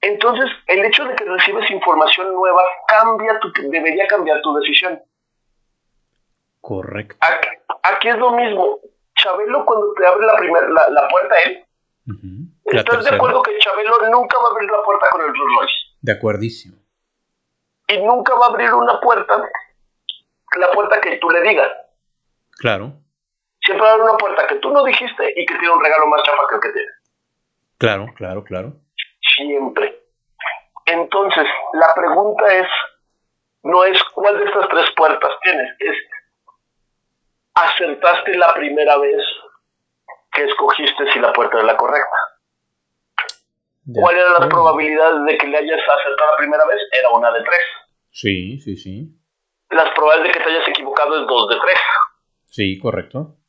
Entonces, 0.00 0.50
el 0.66 0.84
hecho 0.84 1.04
de 1.04 1.14
que 1.14 1.24
recibes 1.24 1.70
información 1.70 2.32
nueva 2.32 2.62
cambia 2.88 3.38
tu, 3.40 3.52
debería 3.70 4.06
cambiar 4.06 4.40
tu 4.40 4.54
decisión. 4.54 5.00
Correcto. 6.60 7.16
Aquí, 7.82 8.08
es 8.08 8.16
lo 8.16 8.32
mismo. 8.32 8.80
Chabelo, 9.16 9.66
cuando 9.66 9.92
te 9.92 10.06
abre 10.06 10.26
la, 10.26 10.36
primera 10.36 10.68
la, 10.68 11.08
puerta 11.08 11.34
él, 11.44 11.64
¿estás 12.64 13.04
de 13.04 13.14
acuerdo 13.14 13.42
que 13.42 13.58
Chabelo 13.58 14.08
nunca 14.10 14.38
va 14.38 14.48
a 14.48 14.50
abrir 14.52 14.70
la 14.70 14.82
puerta 14.82 15.06
con 15.10 15.20
el 15.20 15.26
Rolls 15.26 15.56
Royce? 15.58 15.74
De 16.00 16.12
acuerdísimo. 16.12 16.78
Y 17.88 17.98
nunca 17.98 18.34
va 18.34 18.46
a 18.46 18.48
abrir 18.48 18.72
una 18.72 18.98
puerta, 19.00 19.42
la 20.58 20.70
puerta 20.72 21.00
que 21.00 21.18
tú 21.18 21.28
le 21.28 21.42
digas. 21.42 21.70
Claro. 22.58 22.94
Siempre 23.70 23.86
va 23.86 23.90
a 23.90 23.94
abrir 23.94 24.10
una 24.10 24.18
puerta 24.18 24.46
que 24.48 24.56
tú 24.56 24.70
no 24.70 24.84
dijiste 24.84 25.32
y 25.36 25.46
que 25.46 25.54
tiene 25.54 25.70
un 25.70 25.82
regalo 25.82 26.06
más 26.06 26.22
chapa 26.24 26.46
que 26.48 26.54
el 26.56 26.60
que 26.60 26.72
tiene. 26.72 26.90
Claro, 27.78 28.06
claro, 28.16 28.44
claro 28.44 28.72
siempre. 29.40 30.02
Entonces, 30.86 31.46
la 31.74 31.94
pregunta 31.94 32.46
es, 32.54 32.66
no 33.62 33.84
es 33.84 34.02
cuál 34.14 34.38
de 34.38 34.44
estas 34.44 34.68
tres 34.68 34.90
puertas 34.96 35.30
tienes, 35.42 35.70
es, 35.78 35.96
¿acertaste 37.54 38.36
la 38.36 38.54
primera 38.54 38.96
vez 38.98 39.22
que 40.32 40.44
escogiste 40.44 41.12
si 41.12 41.18
la 41.18 41.32
puerta 41.32 41.58
era 41.58 41.66
la 41.66 41.76
correcta? 41.76 42.16
¿Cuáles 43.92 44.20
eran 44.20 44.40
las 44.40 44.48
probabilidades 44.48 45.24
de 45.24 45.36
que 45.36 45.46
le 45.48 45.58
hayas 45.58 45.80
acertado 45.80 46.32
la 46.32 46.36
primera 46.36 46.64
vez? 46.66 46.78
Era 46.92 47.08
una 47.10 47.32
de 47.32 47.42
tres. 47.42 47.62
Sí, 48.10 48.60
sí, 48.60 48.76
sí. 48.76 49.08
Las 49.70 49.90
probabilidades 49.94 50.32
de 50.32 50.38
que 50.38 50.44
te 50.44 50.50
hayas 50.50 50.68
equivocado 50.68 51.20
es 51.20 51.26
dos 51.26 51.48
de 51.48 51.56
tres. 51.56 51.78
Sí, 52.46 52.78
correcto 52.78 53.39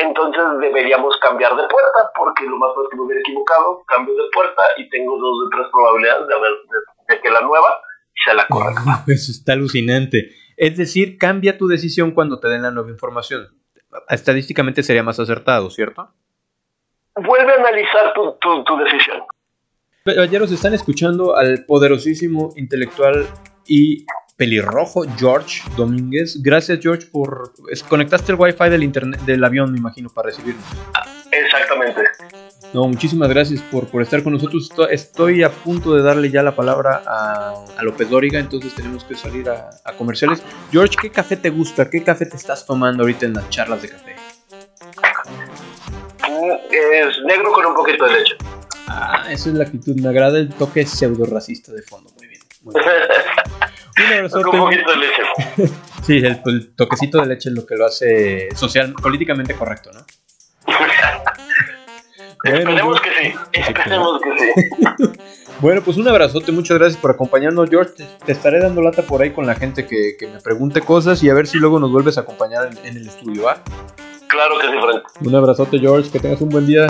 entonces 0.00 0.42
deberíamos 0.60 1.16
cambiar 1.18 1.52
de 1.52 1.62
puerta, 1.68 2.10
porque 2.16 2.44
lo 2.44 2.56
más 2.56 2.72
probable 2.72 2.90
que 2.90 2.96
me 2.96 3.02
hubiera 3.02 3.20
equivocado, 3.20 3.82
cambio 3.86 4.14
de 4.14 4.24
puerta 4.32 4.62
y 4.76 4.88
tengo 4.88 5.18
dos 5.18 5.46
o 5.46 5.48
tres 5.50 5.66
probabilidades 5.70 6.28
de, 6.28 6.34
haber, 6.34 6.50
de, 7.08 7.20
que 7.20 7.30
la 7.30 7.40
nueva 7.40 7.68
sea 8.24 8.34
la 8.34 8.46
correcta. 8.46 9.04
eso 9.08 9.32
está 9.32 9.52
alucinante. 9.52 10.30
Es 10.56 10.76
decir, 10.76 11.18
cambia 11.18 11.58
tu 11.58 11.68
decisión 11.68 12.12
cuando 12.12 12.40
te 12.40 12.48
den 12.48 12.62
la 12.62 12.70
nueva 12.70 12.90
información. 12.90 13.48
Estadísticamente 14.08 14.82
sería 14.82 15.02
más 15.02 15.18
acertado, 15.18 15.70
¿cierto? 15.70 16.12
Vuelve 17.16 17.52
a 17.52 17.56
analizar 17.56 18.12
tu, 18.14 18.36
tu, 18.40 18.64
tu 18.64 18.76
decisión. 18.76 19.22
Caballeros, 20.04 20.50
están 20.52 20.74
escuchando 20.74 21.36
al 21.36 21.64
poderosísimo 21.66 22.52
intelectual 22.56 23.26
y 23.66 24.06
pelirrojo 24.40 25.04
George 25.18 25.60
Domínguez. 25.76 26.42
Gracias, 26.42 26.78
George, 26.80 27.06
por. 27.12 27.52
Conectaste 27.90 28.32
el 28.32 28.38
wifi 28.40 28.70
del 28.70 28.82
internet 28.82 29.20
del 29.20 29.44
avión, 29.44 29.70
me 29.70 29.76
imagino, 29.76 30.08
para 30.08 30.30
recibirnos. 30.30 30.64
Exactamente. 31.30 32.00
No, 32.72 32.88
muchísimas 32.88 33.28
gracias 33.28 33.60
por, 33.60 33.88
por 33.88 34.00
estar 34.00 34.22
con 34.22 34.32
nosotros. 34.32 34.70
Estoy 34.90 35.42
a 35.42 35.50
punto 35.50 35.94
de 35.94 36.02
darle 36.02 36.30
ya 36.30 36.42
la 36.42 36.56
palabra 36.56 37.02
a, 37.06 37.52
a 37.76 37.82
López 37.82 38.08
Dóriga, 38.08 38.38
entonces 38.38 38.74
tenemos 38.74 39.04
que 39.04 39.14
salir 39.14 39.50
a, 39.50 39.68
a, 39.84 39.92
comerciales. 39.92 40.42
George, 40.72 40.96
¿qué 41.02 41.10
café 41.10 41.36
te 41.36 41.50
gusta? 41.50 41.90
¿Qué 41.90 42.02
café 42.02 42.24
te 42.24 42.36
estás 42.36 42.64
tomando 42.64 43.02
ahorita 43.02 43.26
en 43.26 43.34
las 43.34 43.50
charlas 43.50 43.82
de 43.82 43.90
café? 43.90 44.16
Mm, 46.30 46.52
es 46.72 47.18
negro 47.26 47.52
con 47.52 47.66
un 47.66 47.74
poquito 47.74 48.06
de 48.06 48.12
leche. 48.14 48.36
Ah, 48.88 49.26
esa 49.28 49.50
es 49.50 49.54
la 49.54 49.64
actitud. 49.64 49.96
Me 49.96 50.08
agrada 50.08 50.38
el 50.38 50.48
toque 50.48 50.86
pseudo 50.86 51.26
racista 51.26 51.72
de 51.72 51.82
fondo. 51.82 52.10
Muy 52.16 52.26
bien. 52.26 52.40
Muy 52.62 52.74
bien. 52.74 52.86
Un 54.06 54.12
abrazote. 54.12 54.48
Un 54.48 54.58
poquito 54.58 54.90
de 54.90 54.96
leche. 54.96 55.74
sí, 56.02 56.16
el, 56.18 56.40
el, 56.46 56.74
toquecito 56.74 57.20
de 57.20 57.26
leche 57.26 57.48
es 57.50 57.54
lo 57.54 57.66
que 57.66 57.76
lo 57.76 57.86
hace 57.86 58.48
social, 58.54 58.94
políticamente 58.94 59.54
correcto, 59.54 59.90
¿no? 59.92 60.04
Bueno, 60.66 60.92
Esperemos 62.44 63.00
que 63.00 63.10
sí. 63.10 63.34
Esperemos 63.52 64.20
que 64.22 64.38
sí. 64.38 65.10
bueno, 65.60 65.82
pues 65.82 65.96
un 65.98 66.08
abrazote, 66.08 66.52
muchas 66.52 66.78
gracias 66.78 67.00
por 67.00 67.10
acompañarnos, 67.10 67.68
George. 67.68 67.92
Te, 67.96 68.06
te, 68.24 68.32
estaré 68.32 68.60
dando 68.60 68.80
lata 68.80 69.02
por 69.02 69.20
ahí 69.22 69.30
con 69.30 69.46
la 69.46 69.54
gente 69.54 69.86
que, 69.86 70.16
que, 70.18 70.26
me 70.26 70.40
pregunte 70.40 70.80
cosas 70.80 71.22
y 71.22 71.28
a 71.28 71.34
ver 71.34 71.46
si 71.46 71.58
luego 71.58 71.78
nos 71.78 71.92
vuelves 71.92 72.16
a 72.18 72.22
acompañar 72.22 72.70
en, 72.70 72.78
en 72.86 72.96
el 72.96 73.08
estudio, 73.08 73.44
¿va? 73.44 73.62
Claro 74.28 74.58
que 74.58 74.66
sí, 74.68 74.72
Frank. 74.80 75.26
Un 75.26 75.34
abrazote, 75.34 75.78
George, 75.78 76.10
que 76.10 76.20
tengas 76.20 76.40
un 76.40 76.48
buen 76.48 76.66
día. 76.66 76.86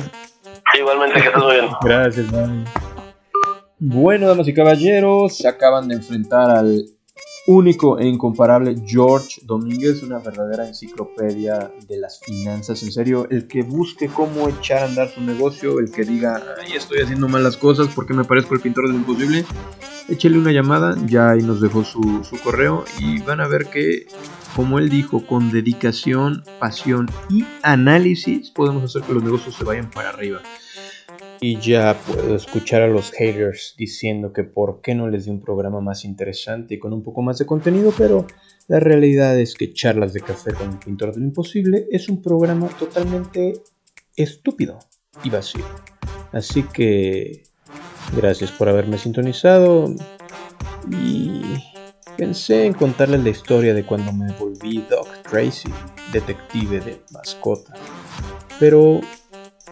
Igualmente, 0.79 1.20
que 1.20 1.29
estés 1.29 1.42
muy 1.42 1.53
bien. 1.53 1.68
Gracias, 1.83 2.33
man. 2.33 2.64
Bueno, 3.79 4.29
damas 4.29 4.46
y 4.46 4.55
caballeros, 4.55 5.38
se 5.38 5.49
acaban 5.49 5.88
de 5.88 5.94
enfrentar 5.94 6.51
al 6.51 6.85
único 7.50 7.98
e 7.98 8.06
incomparable 8.06 8.76
George 8.86 9.40
Domínguez, 9.42 10.04
una 10.04 10.20
verdadera 10.20 10.68
enciclopedia 10.68 11.72
de 11.88 11.98
las 11.98 12.20
finanzas. 12.20 12.80
En 12.84 12.92
serio, 12.92 13.26
el 13.28 13.48
que 13.48 13.64
busque 13.64 14.06
cómo 14.06 14.48
echar 14.48 14.82
a 14.82 14.84
andar 14.84 15.08
su 15.10 15.20
negocio, 15.20 15.80
el 15.80 15.90
que 15.90 16.04
diga, 16.04 16.40
ay, 16.60 16.74
estoy 16.76 17.00
haciendo 17.00 17.28
mal 17.28 17.42
las 17.42 17.56
cosas 17.56 17.88
porque 17.92 18.14
me 18.14 18.22
parezco 18.22 18.54
el 18.54 18.60
pintor 18.60 18.86
del 18.86 18.96
imposible, 18.96 19.44
échele 20.08 20.38
una 20.38 20.52
llamada, 20.52 20.96
ya 21.06 21.30
ahí 21.30 21.42
nos 21.42 21.60
dejó 21.60 21.82
su, 21.82 22.22
su 22.22 22.36
correo 22.40 22.84
y 23.00 23.18
van 23.18 23.40
a 23.40 23.48
ver 23.48 23.66
que, 23.66 24.06
como 24.54 24.78
él 24.78 24.88
dijo, 24.88 25.26
con 25.26 25.50
dedicación, 25.50 26.44
pasión 26.60 27.10
y 27.28 27.44
análisis 27.62 28.52
podemos 28.52 28.84
hacer 28.84 29.02
que 29.02 29.14
los 29.14 29.24
negocios 29.24 29.56
se 29.56 29.64
vayan 29.64 29.90
para 29.90 30.10
arriba. 30.10 30.40
Y 31.42 31.59
ya 31.59 31.98
puedo 32.07 32.37
escuchar 32.37 32.83
a 32.83 32.88
los 32.88 33.12
haters 33.12 33.74
diciendo 33.79 34.33
que 34.33 34.44
por 34.44 34.83
qué 34.83 34.94
no 34.94 35.09
les 35.09 35.24
di 35.24 35.31
un 35.31 35.40
programa 35.40 35.81
más 35.81 36.05
interesante 36.05 36.74
y 36.74 36.79
con 36.79 36.92
un 36.92 37.03
poco 37.03 37.22
más 37.22 37.38
de 37.38 37.46
contenido, 37.46 37.94
pero 37.96 38.26
la 38.68 38.79
realidad 38.79 39.38
es 39.40 39.55
que 39.55 39.72
Charlas 39.72 40.12
de 40.12 40.20
Café 40.20 40.53
con 40.53 40.70
el 40.70 40.79
Pintor 40.79 41.14
del 41.14 41.24
Imposible 41.24 41.87
es 41.90 42.11
un 42.11 42.20
programa 42.20 42.68
totalmente 42.68 43.55
estúpido 44.14 44.79
y 45.24 45.31
vacío. 45.31 45.64
Así 46.33 46.62
que 46.62 47.44
gracias 48.14 48.53
por 48.53 48.68
haberme 48.68 48.98
sintonizado 48.98 49.94
y 50.90 51.42
pensé 52.18 52.66
en 52.66 52.74
contarles 52.74 53.24
la 53.24 53.31
historia 53.31 53.72
de 53.72 53.87
cuando 53.87 54.12
me 54.12 54.31
volví 54.35 54.85
Doc 54.90 55.09
Tracy, 55.29 55.70
detective 56.12 56.81
de 56.81 57.00
mascota. 57.12 57.72
Pero 58.59 59.00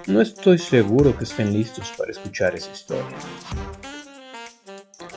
no 0.09 0.23
estoy 0.23 0.59
seguro 0.59 1.17
que 1.17 1.25
estén 1.25 1.53
listos 1.53 1.93
para 1.97 2.11
escuchar 2.11 2.57
esa 2.57 2.73
historia. 2.73 3.19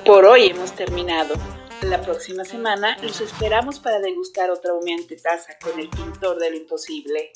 Por 0.06 0.25
hoy 0.25 0.47
hemos 0.47 0.73
terminado. 0.73 1.36
La 1.84 2.01
próxima 2.01 2.43
semana 2.43 2.97
los 3.01 3.21
esperamos 3.21 3.80
para 3.80 3.99
degustar 3.99 4.51
otra 4.51 4.73
humeante 4.73 5.15
taza 5.15 5.58
con 5.60 5.80
el 5.80 5.89
pintor 5.89 6.38
de 6.39 6.51
lo 6.51 6.58
imposible. 6.58 7.32